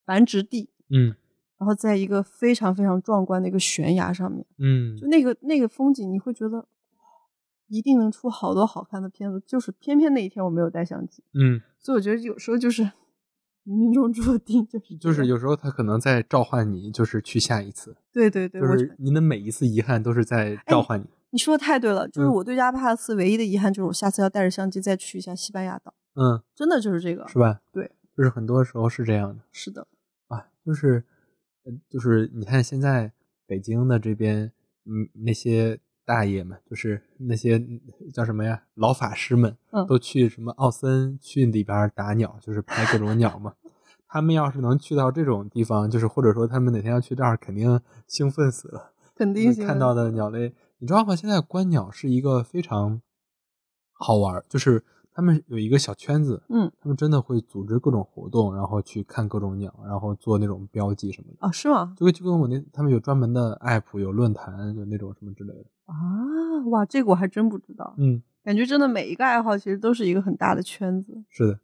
[0.05, 1.17] 繁殖地，嗯，
[1.57, 6.67] 然后在一个非常非常壮观的一个悬崖上面，嗯，就那个那个风景，你会觉得
[7.69, 9.43] 一定能出好多好看的片子。
[9.47, 12.83] 就是偏偏那一天我没有带相机，嗯，所以我觉得有时候就是
[13.65, 17.97] 冥冥中注定，就是就是有时候他可能在召唤你，就是去下一次。
[18.13, 21.07] 对对对，就是您的每一次遗憾都是在召唤你。
[21.31, 25.93] 你说的太对了，就是我对加帕斯唯一的遗憾就是我下次要带着相机再去一下西班牙岛。
[26.15, 27.61] 嗯，真的就是这个，是吧？
[27.71, 29.43] 对，就是很多时候是这样的。
[29.53, 29.87] 是的，
[30.29, 31.05] 啊，就是，
[31.91, 33.13] 就是你看现在
[33.47, 34.51] 北京的这边，
[34.87, 35.79] 嗯，那些
[36.09, 37.63] 大爷们，就是那些
[38.15, 39.55] 叫什么呀，老法师们，
[39.87, 43.53] 都去什么奥森去里边打鸟，就是拍各种鸟嘛。
[44.09, 48.95] 他们要是能去到这种地方，就是或者说他们哪天要去这儿，肯定兴奋死了。
[49.15, 50.55] 肯定看到的鸟类。
[50.79, 51.15] 你知道吗？
[51.15, 53.03] 现在观鸟是一个非常
[53.93, 54.83] 好玩，就是
[55.13, 61.37] 他们有一个小圈子，嗯，他们真的会组织各种活动，然后去看各种鸟，然后做那种标记什么的。
[61.47, 61.95] 啊，是吗？
[61.99, 65.67] 就跟就跟我那，他们有专门的 app，有论坛，有那种什么之类的。
[65.89, 67.95] 啊，哇，这个我还真不知道。
[67.99, 71.23] 嗯，感觉真的每一个爱好其实都是一个很大的圈子。
[71.29, 71.61] 是的。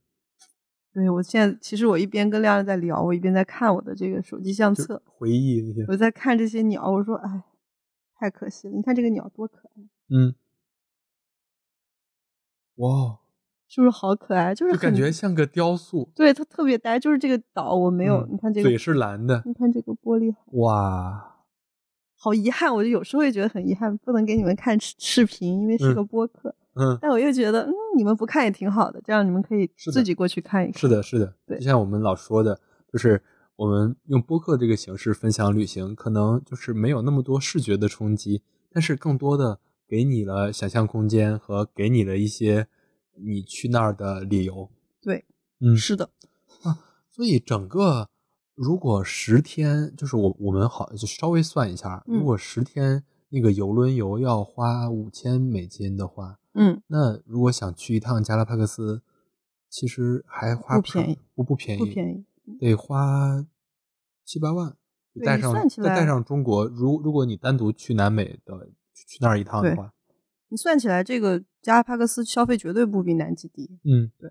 [0.92, 5.84] 对，我现在其实我一边跟亮亮在聊，我一边在看我的这个手机相册，回忆那些。
[5.88, 7.44] 我在看这些鸟，我说，哎。
[8.16, 9.82] 太可惜了，你看这个鸟多可爱。
[10.08, 10.34] 嗯，
[12.76, 13.18] 哇，
[13.66, 14.54] 是不是好可爱？
[14.54, 16.08] 就是感觉像个雕塑。
[16.14, 16.98] 对，它特别呆。
[16.98, 18.24] 就是这个岛，我没有。
[18.30, 19.42] 你看这个嘴是蓝的。
[19.44, 20.32] 你看这个玻璃。
[20.52, 21.33] 哇，
[22.24, 22.74] 好遗憾！
[22.74, 26.54] 我就有时候会觉得很遗憾，不能给你们看视频，因为是个播客。
[26.74, 26.96] 嗯。
[27.02, 30.80] 但我又觉得，嗯，你们不看也挺好的，这样你们可以自己过去看一看。
[30.80, 31.34] 是的，是的。
[31.46, 32.58] 对，就像我们老说的，
[32.90, 33.22] 就是。
[33.56, 42.66] 我们用播客这个形式分享旅行，可能就是没有那么多视觉的冲击，但是更多的给你了想象空间和给你了一些
[43.14, 44.68] 你去那儿的理由。
[45.00, 45.24] 对，
[45.60, 46.10] 嗯，是的
[46.64, 48.08] 啊，所以整个
[48.54, 59.02] 如果十天，就是我我们好就稍微算一下，如果十天那个游轮游要花五千美金的话，嗯，那如果想去一趟加拉帕克斯，
[59.68, 62.24] 其实还花不便宜，不不便宜，不便宜。
[62.60, 63.44] 得花
[64.24, 64.76] 七八万，
[65.24, 69.92] 带上再带上中国，如如果你单独去南美的去那儿一趟的话，
[70.48, 73.80] 你算起来这个加拉帕克斯消费绝对不比南极低。
[73.82, 74.30] 嗯，对，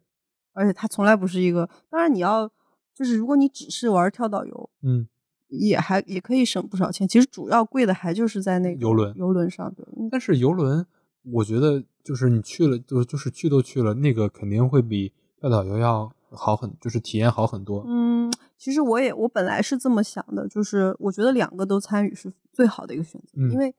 [0.54, 2.50] 而且它从来不是一个，当然你要
[2.96, 5.08] 就是如果你只是玩跳岛游，嗯，
[5.48, 7.08] 也还也可以省不少钱。
[7.08, 9.86] 其实主要贵的还就是在那个游轮游轮上，对。
[10.12, 10.86] 但是游轮，
[11.24, 16.12] 我觉得就是你去了，就就是去都去了，那个肯定会比跳岛游要。
[16.36, 17.86] 好很，就是体验好很多。
[17.88, 23.72] 嗯，其实我也我本来是这么想的，就是我觉得两个都参与是最好的一个选择，因为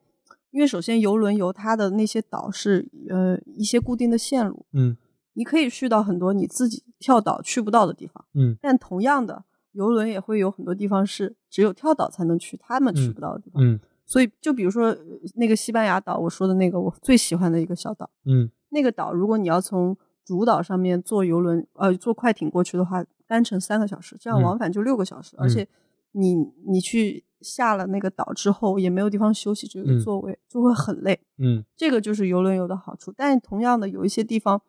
[0.52, 4.96] 因为首先游轮游它的那些岛是呃一些固定的线路，嗯，
[5.35, 14.97] 你可以去到很多你自己跳岛去不到的地方，嗯，但同样的游轮也会有很多地方是只有跳岛才能去，他们去不到的地方，嗯，所以就比如说
[15.35, 25.37] 那个西班牙岛，我说的那个我最喜欢的一个小岛，嗯，那个岛如果你要从主岛上面坐游轮，呃，坐快艇过去的话，单程三个小时，这样往返就六个小时。
[25.37, 25.68] 而且
[26.12, 26.35] 你
[26.66, 31.20] 你去下了那个岛之后，也没有地方休息，只有座位，就会很累。
[31.37, 33.12] 嗯，这个就是游轮游的好处。
[33.14, 34.62] 但同样的，有一些地方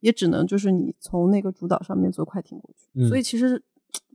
[0.00, 3.08] 也只能就是你从那个主岛上面坐快艇过去。
[3.08, 3.62] 所以其实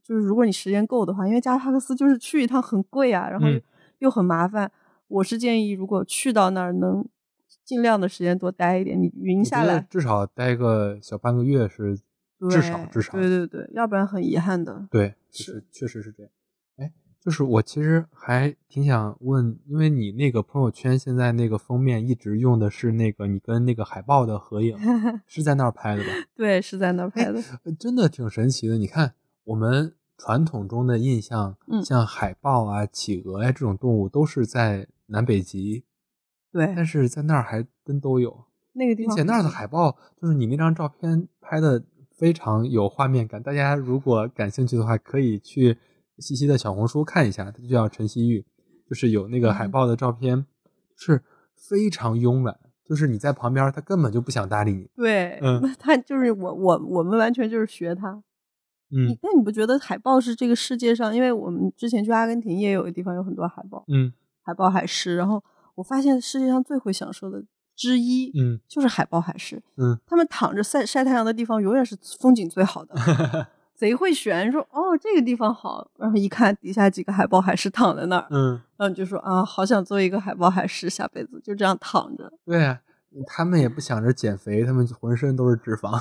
[0.03, 3.47] 就是如果你时间够的话，因为加拉帕克斯就是去一趟很贵啊，然后
[3.99, 4.71] 又很麻烦。
[5.07, 7.05] 我是建议，如果去到那儿能。
[7.63, 11.97] 尽量的时间多待一点，你匀下来，至少待个小半个月是
[12.49, 14.85] 至少至少，对对对，要不然很遗憾的。
[14.91, 16.31] 对，是确实是这样。
[16.75, 16.91] 哎，
[17.23, 24.77] 就是我其实还挺想问，因为你那个朋友圈现在那个封面一直用的是那个你跟那个海豹的合影，
[25.25, 26.09] 是在那儿拍的吧？
[26.35, 27.41] 对，是在那儿拍的。
[27.79, 28.77] 真的挺神奇的。
[28.77, 29.13] 你看，
[29.45, 31.55] 我们传统中的印象，
[31.85, 35.85] 像海豹啊、企鹅呀这种动物，都是在南北极。
[36.51, 38.43] 对，但是在那儿还真都有
[38.73, 43.41] 那个地方，并且那儿的海豹，就是你那张照片拍的非常有画面感。
[43.41, 45.77] 大家如果感兴趣的话，可以去。
[46.17, 48.45] 西西的小红书看一下，他就叫陈曦玉，
[48.87, 50.45] 就是有那个海报的照片，
[50.95, 51.23] 是
[51.55, 54.89] 非常慵懒，就是你在旁边，他根本就不想搭理你。
[54.95, 58.23] 对，嗯，他就是我，我我们完全就是学他。
[58.95, 61.15] 嗯，但你不觉得海报是这个世界上？
[61.15, 65.43] 因为我们之前去阿根廷也有个地方有很多海报，嗯，海报海狮，然后
[65.75, 67.43] 我发现世界上最会享受的
[67.75, 72.93] 之一，嗯，就是海豹海狮，嗯，他们躺着晒晒太阳的地方永远是风景最好的。
[73.75, 82.31] 贼会选，说哦这个地方好，然后一看底下几个海豹海狮躺在那儿，嗯，然后你就说啊，好想做一个海豹海狮，下辈子就这样躺着。
[82.45, 82.79] 对啊，
[83.25, 85.99] 他们也不想着减肥，他们浑身都是脂肪，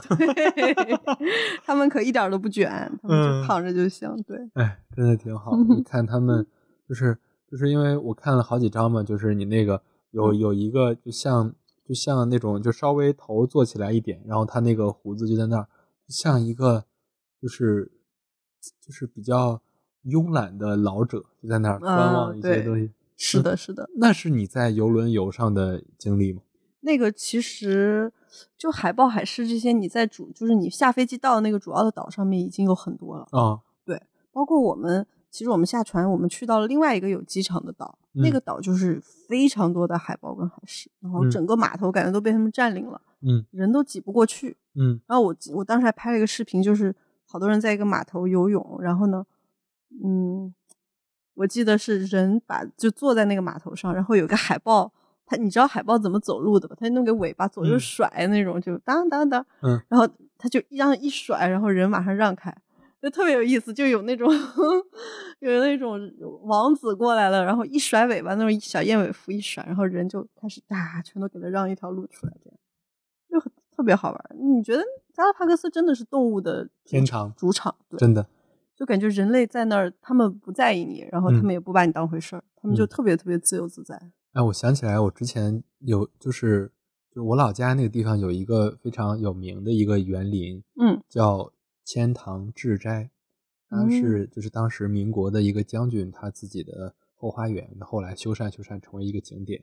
[1.64, 2.70] 他们可一点都不卷，
[3.02, 4.08] 他们就躺着就行。
[4.26, 5.56] 对，哎，真的挺好。
[5.56, 6.46] 你看他们，
[6.86, 7.18] 就是
[7.50, 11.52] 就是因为我看了好几张嘛，就是你那个有有一个就像
[11.88, 15.66] 就像那种就稍微头坐起来一点，然后他那个胡子就在那儿，
[16.06, 16.84] 像一个。
[17.42, 17.90] 就是
[18.80, 19.60] 就是比较
[20.04, 22.92] 慵懒的老者，就在那儿观望一些东西。
[23.16, 23.90] 是的，是的。
[23.96, 26.42] 那是你在游轮游上的经历吗？
[26.82, 28.12] 那个其实
[28.56, 33.60] 就海豹、海狮这些，你在主就是你下飞机到那个主要的岛上面已经有很多了啊。
[33.84, 34.00] 对，
[34.32, 45.00] 包括我们，其实我们下船，我们去到了另外一个有机场的岛，那个岛就是非常多的海豹跟海狮，然后整个码头感觉都被他们占领了，嗯，人都挤不过去，嗯。
[45.08, 46.94] 然后我我当时还拍了一个视频，就是。
[47.32, 49.24] 好多人在一个码头游泳，然后呢，
[50.04, 50.54] 嗯，
[51.32, 54.92] 我记得是人把就坐在那个码头上，然后有个海豹，
[55.24, 56.76] 它你知道海豹怎么走路的吧？
[56.78, 60.06] 它弄个尾巴左右甩那种，就当当当，嗯，然后
[60.36, 62.54] 它就一让一甩，然后人马上让开，
[63.00, 64.28] 就特别有意思，就有那种
[65.40, 65.98] 有那种
[66.42, 72.58] 王子过来了，然后一甩尾巴，那种小燕尾服一甩，然后人就开始哒，全都给他让一条路出来，这样
[73.30, 74.20] 就很特别好玩。
[74.38, 74.84] 你觉得？
[75.12, 78.26] 加拉帕戈斯真的是动物的天堂主场，真的，
[78.74, 84.10] 就感觉人类在那儿，他们不在意你，然后他们也不把你当回事儿，他们就特别特别自由自在。
[84.32, 86.72] 哎，我想起来，我之前有就是
[87.10, 91.52] 就是我老家那个地方有一个非常有名的一个园林，嗯，叫
[91.84, 93.10] 千塘智斋，
[93.68, 99.62] 它是就是当时民国的一个将军他自己的后花园，后来修缮修缮成为一个景点。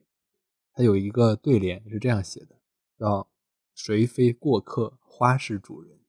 [0.73, 2.55] 它有一个对联是这样写的，
[2.97, 3.27] 叫
[3.73, 4.93] “谁非过客”。
[5.19, 5.99] 花是主人，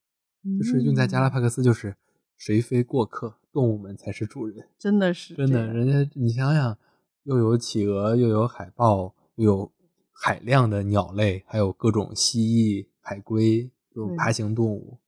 [0.56, 1.96] 就是用在加拉帕克斯，就是
[2.36, 4.68] 谁非过客，动物们才是主人。
[4.78, 6.78] 真的是，真的，人家你想想，
[7.24, 9.72] 又有企鹅，又有海豹，又有
[10.12, 15.00] 海量的鸟类，还有各种蜥蜴、海龟这种爬行动物。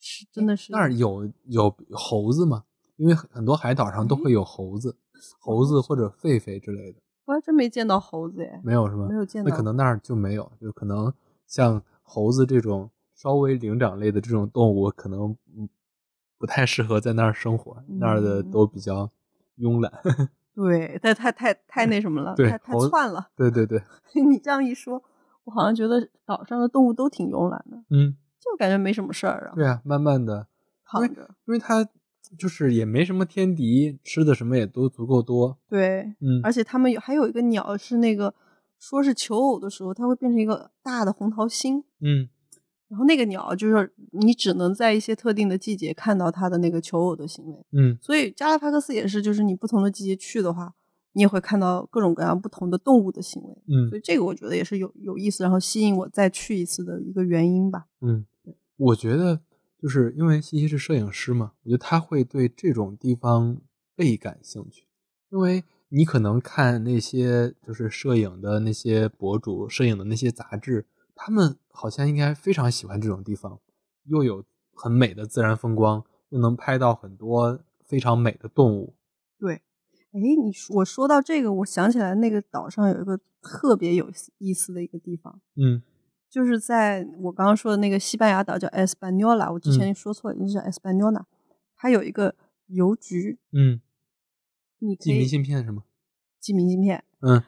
[0.00, 0.72] 是，真的是。
[0.72, 2.64] 那儿有有猴子吗？
[2.96, 4.96] 因为很多海岛上都会有猴子，
[5.38, 6.98] 猴子或者狒狒之类的。
[7.26, 8.58] 我还真没见到猴子耶。
[8.64, 9.06] 没有是吗？
[9.10, 9.50] 没有见到。
[9.50, 11.12] 那可能那儿就没有，就可能
[11.46, 12.90] 像猴子这种。
[13.14, 15.36] 稍微灵长类的这种动物可能
[16.38, 19.10] 不太适合在那儿生活，那儿的都比较
[19.58, 19.92] 慵懒。
[20.54, 23.28] 对，太太太太那什么了，太太窜了。
[23.36, 23.82] 对对对，
[24.28, 25.02] 你这样一说，
[25.44, 27.76] 我好像觉得岛上的动物都挺慵懒的。
[27.90, 29.54] 嗯，就感觉没什么事儿啊。
[29.54, 30.46] 对啊，慢慢的
[30.84, 31.88] 躺着，因为它
[32.38, 35.58] 就是也没什么天敌，吃的什么也都足够多。
[35.68, 38.34] 对，嗯，而且他们有还有一个鸟是那个，
[38.78, 41.84] 说是求偶的时候，它会变成一个大的红桃心。
[42.00, 42.28] 嗯。
[42.92, 50.74] 然后那个鸟就是你只能在一些特定的季节看到它的那个求偶的行为，嗯，所以加拉帕克斯也是，就是你不同的季节去的话，
[51.14, 57.86] 你也会看到各种各样不同的动物的行为，嗯，所以这个我觉得也是有有意思，然后吸引我再去一次的一个原因吧。
[58.02, 58.26] 嗯，
[58.76, 59.40] 我觉得
[59.80, 63.56] 就是因为西西是摄影师嘛，我觉得他会对这种地方
[63.96, 64.84] 倍感兴趣，
[65.30, 70.84] 因为你可能看那些就是摄影的那些博主，摄影的那些杂志。
[71.14, 73.60] 他们好像应该非常喜欢这种地方，
[74.04, 74.44] 又有
[74.74, 78.94] 很美的自然风光，又能拍到很多非常美的动物。
[79.38, 79.56] 对，
[80.12, 85.82] 哎，你我说到这个，我想起来那个岛上有一个特别有意思的一个地方，嗯，
[86.28, 91.24] 就是在我刚刚说的那个西班牙岛叫 Española，我之前说错了，应该是 Española，
[91.76, 92.34] 它有一个
[92.66, 93.80] 邮局，嗯，
[94.78, 95.84] 你寄明信片是吗？
[96.40, 97.42] 寄明信片，嗯。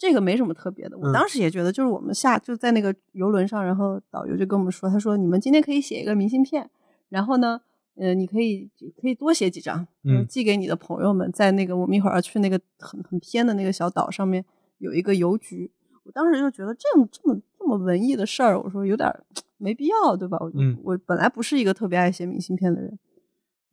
[0.00, 6.70] 这个没什么特别的，我当时也觉得，就是我们下就在那个游轮上，然后导游就跟我们说，他说你们今天可以写一个明信片，
[7.10, 7.60] 然后呢，
[7.96, 14.42] 呃，你可以可以多写几张，嗯寄给你的朋友们，在那个我们一会儿要去那个很很偏的那个小岛上面
[14.78, 15.70] 有一个邮局。
[16.04, 19.22] 我当时就觉得这样这么这么文艺的事儿，我说有点儿
[19.58, 20.38] 没必要，对吧？
[20.40, 22.98] 我、嗯我本来不是一个特别爱写明信片的人，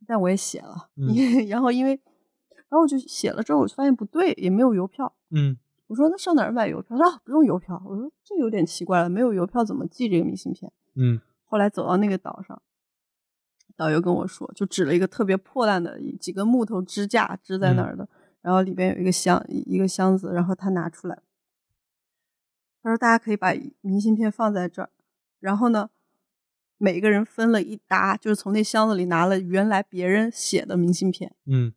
[0.06, 0.90] 但我也写了，
[1.48, 1.92] 然后因为
[2.68, 5.10] 然后我就写了之后，我就发现不对，也没有邮票。
[5.30, 5.56] 嗯
[5.88, 6.96] 我说那上哪儿买邮票？
[6.96, 7.82] 他说、啊、不用邮票。
[7.84, 10.70] 我说这有点奇怪了，没有邮票怎么寄这个明信片？
[10.94, 12.60] 嗯后来走到那个岛上，
[13.74, 18.08] 导游跟我说，就指了一个特别破烂的几根木头支架支在那儿的，
[18.42, 21.22] 然后里边有一个箱一一个箱子，然后他拿出来，
[22.82, 24.90] 他说大家可以把明信片放在这儿，
[25.40, 25.88] 然后呢，
[26.76, 31.72] 每个人分了一沓，就是从那箱子里拿了原来别人写的明信片，嗯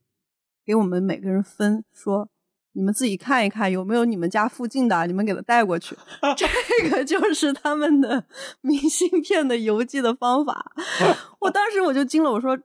[0.65, 2.29] 给我们每个人分，说
[2.73, 5.97] 你们自己看一看有没有你们家附近的，你们给他带过去。
[6.37, 8.23] 这个就是他们的
[8.61, 10.71] 明信片的邮寄的方法。
[11.39, 12.57] 我当时我就惊了，我说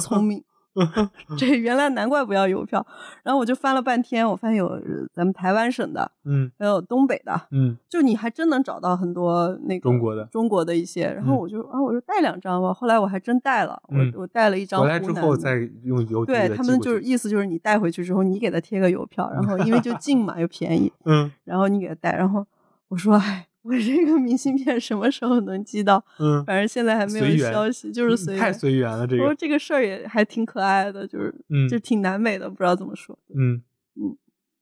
[0.00, 0.42] 聪明，
[1.38, 2.84] 这原来难怪不要邮票。
[3.22, 4.80] 然后我就翻了半天，我发现有呃
[5.12, 11.04] 咱们台湾省的，嗯还有东北的，嗯就你还真能找到很多那个中国的中国的一些。
[11.12, 12.72] 然后嗯我就啊，我就带两张吧。
[12.72, 22.16] 后来我还真带了，我嗯我带了一张回来之后再用邮对他们就是意思就是你带回去之后，你给他贴个邮票，然后因为就近嘛又便宜， 嗯然后你给他带。
[22.16, 22.46] 然后
[22.88, 26.04] 我说，哎，我这个明信片什么时候能寄到？
[26.18, 28.52] 嗯，反正现在还没有消息，就是随太。
[28.52, 33.18] 随缘了这个我说这个事儿也还挺可爱的，就是嗯就挺南美的，不知道怎么说。
[33.34, 33.62] 嗯
[33.94, 34.16] 嗯，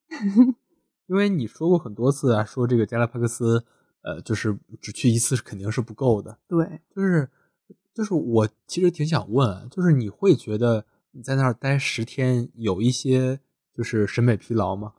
[1.08, 3.64] 因为你说过很多次啊，说这个加拉帕克斯，
[4.02, 6.38] 呃，就是只去一次是肯定是不够的。
[6.46, 7.28] 对，就是
[7.94, 13.40] 就是我其实挺想问啊，就是你会觉得你在那儿待十天有一些
[13.74, 14.92] 就是审美疲劳吗？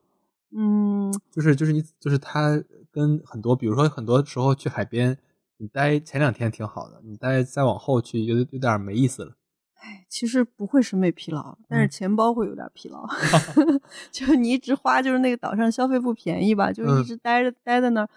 [0.54, 2.62] 嗯，就是就是你就是他
[2.92, 5.18] 跟很多，比如说很多时候去海边，
[5.58, 9.36] 你待前两天挺好的，你待再往后去有有点没意思了。
[9.84, 13.04] 哎其实不会审美疲劳，但是嗯钱包会有点疲劳。
[14.12, 18.10] 就是你一直花，就是那个岛上消费不便宜吧，就一嗯直待着、待在那儿，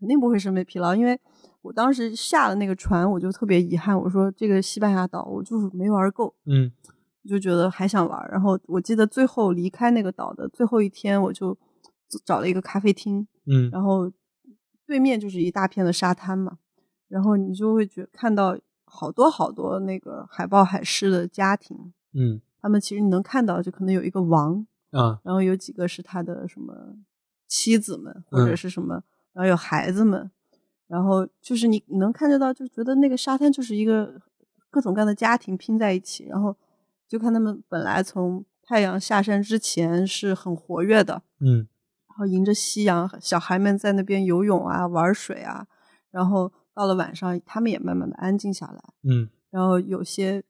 [0.00, 0.92] 肯定不会审美疲劳。
[0.94, 1.20] 因为
[1.62, 6.72] 我当时下了那个船，我就特别遗憾，我说这个西班牙岛我就是没玩够，嗯
[7.28, 8.28] 就觉得还想玩。
[8.30, 11.56] 然后我记得最后离开那个岛的最后一天，我就
[12.24, 13.70] 找了一个咖啡厅，嗯。
[13.70, 14.10] 然后
[14.86, 16.58] 对面就是一大片的沙滩嘛，
[17.08, 22.40] 然后你就会觉看到好多好多那个海豹海狮的家庭，嗯。
[22.60, 25.20] 他们其实你能看到，就可能有一个王，啊。
[25.22, 26.96] 然后有几个是他的什么
[27.46, 28.56] 妻子们或者嗯。
[28.56, 29.02] 是什么，
[29.34, 30.30] 然后有孩子们，
[30.86, 34.18] 然后就是你你能看得到，就觉得那个沙滩就是一个
[34.70, 36.56] 各种各样的家庭拼在一起，然后
[37.06, 41.68] 就看他们本来从太阳下山之前是很活跃的，嗯
[42.14, 45.66] 然后迎着夕阳，小孩们在那边游泳啊、玩水啊，
[46.12, 48.80] 然后到了晚上，他们也慢慢的安静下来。
[49.02, 49.28] 嗯。
[49.50, 50.40] 然后有些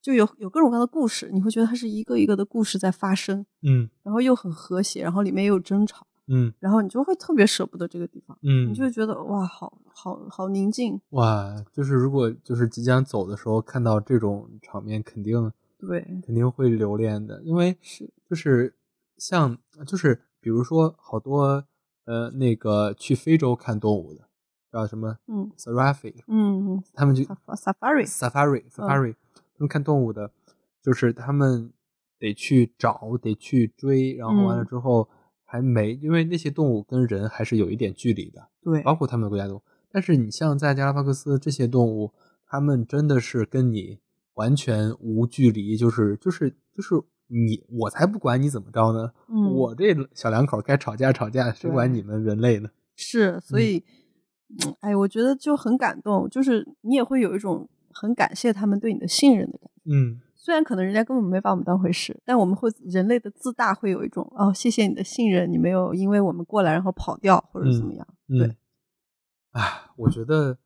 [0.00, 3.90] 就有有各种各样的故事，你会觉得它是一个一个的故事在发生，嗯。
[4.02, 6.50] 然后又很和谐，然后里面也有争吵，嗯。
[6.58, 18.10] 然后你就会特别舍不得这个地方，嗯，你就会觉得哇，好好好宁静，哇，就是如果就是即将走的时候看到这种场面，肯定对，肯定会留恋的，因为是。
[18.28, 18.74] 就是
[19.18, 21.64] 像就是比如说好多
[22.04, 24.28] 呃那个去非洲看动物的，
[24.72, 25.50] 叫什么嗯。
[25.56, 30.32] Safari，嗯嗯他们就，Saf- safari，safari safari，他们看动物的，
[30.82, 31.72] 就是他们
[32.18, 34.66] 得去找，得去追，然后完了嗯。
[34.66, 35.08] 之后
[35.44, 39.62] 还没，因为那些动物跟人还是有一点距离的，对，包括他们的国家动物。
[39.90, 42.12] 但是你像在加拉帕戈斯这些动物，
[42.46, 44.00] 它们真的是跟你
[44.34, 47.00] 完全无距离，就是就是就是
[47.32, 52.70] 你，我才不管你怎么着呢，嗯我这小两口该吵架吵架，谁管你们人类呢？
[52.94, 53.84] 是，所嗯以，
[54.66, 59.90] 嗯哎，我觉得就很感动，就是你也会有一种很感谢他们对你的信任的感觉。
[59.90, 68.04] 嗯虽然可能人家根本没把我们当回事，但我们会人类的自大会有一种哦，谢谢你的信任，你没有因为我们过来然后跑掉或者怎么样。
[68.26, 68.56] 对嗯，
[69.52, 70.58] 啊，我觉得，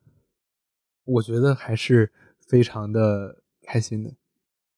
[1.04, 2.10] 我觉得还是
[2.48, 4.14] 非常的开心的。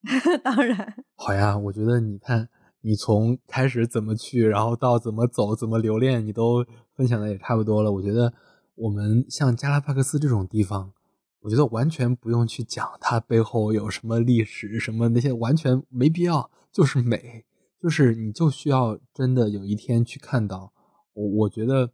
[0.44, 2.48] 当然，好呀，我觉得你看，
[2.82, 7.90] 你从开始怎么去，然后到怎么走，怎么留恋，你都分享的也差不多了。
[7.92, 8.32] 我觉得
[8.76, 10.92] 我们像加拉帕克斯这种地方，
[11.40, 17.44] 我觉得完全不用去讲它背后有什么历史，什么那些完全没必要，就是美，
[17.82, 20.72] 就是你就需要真的有一天去看到。
[21.14, 21.90] 我我觉得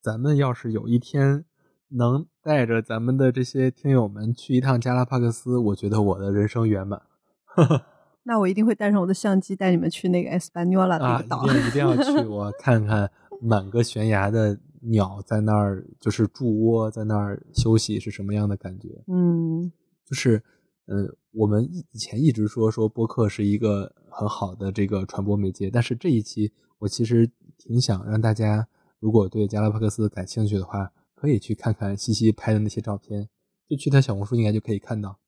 [0.00, 1.44] 咱们要是有一天
[1.88, 7.02] 能带着咱们的这些听友们去一趟加拉帕克斯，我觉得我的人生圆满。
[8.24, 11.46] 那我一定会带上我的相机，带你们去那个 Espanola 的啊，一个岛。
[11.46, 19.02] 一定一定要去， 我看看满个悬崖的鸟在那儿，就是筑窝在那儿休息是什么样的感觉。
[19.06, 19.72] 嗯，
[20.04, 20.42] 就是，
[20.86, 28.68] 呃，我们以以前一直说说播客是一个很好的这个传播媒介，但是这一期我其实挺想让大家，
[29.00, 33.28] 如果对加拉帕克斯感兴趣的话，可以去看看西西拍的那些照片，
[33.68, 35.18] 就去他小红书应该就可以看到，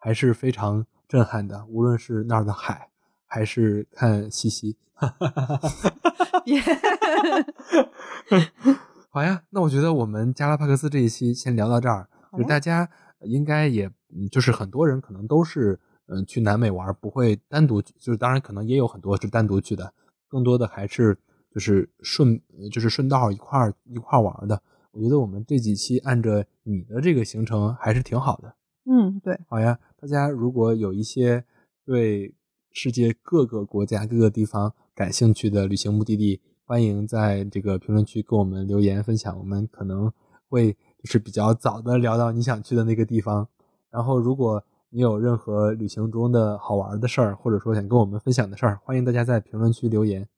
[0.00, 2.88] 还是非常震撼的，无论是那儿的海，
[3.26, 4.76] 还是看西西。
[9.10, 12.08] 好呀，那我觉得我们加拉帕克斯这一期先聊到这儿。
[12.38, 12.88] 就大家
[13.22, 13.90] 应该也，
[14.30, 19.92] 就是很多人可能都是，嗯，去南美玩不会单独，就是当然可能也有很多是单独去的，
[20.28, 21.18] 更多的还是
[21.52, 22.40] 就是顺，
[22.72, 24.62] 就是顺道一块儿一块儿玩的。
[24.92, 28.54] 我觉得我们这几期按着你的这个行程还是挺好的。
[28.84, 29.38] 嗯，对。
[29.48, 31.44] 好呀，大家如果有一些
[31.84, 32.34] 对
[32.70, 40.12] 世界各个国家各个地方感兴趣的旅行目的地，欢迎在这个评论区给我们留言分享，我们可能
[40.48, 40.76] 会。
[41.02, 43.48] 就是比较早的聊到你想去的那个地方，
[43.90, 50.28] 然后如果你有任何旅行中的好玩的事儿，或者说想跟我们分享的事儿，欢迎大家在评论区留言。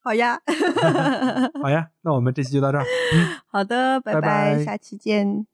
[0.00, 0.40] 好呀，
[1.60, 2.84] 好呀，那我们这期就到这儿。
[3.50, 5.44] 好的，拜拜，下期见。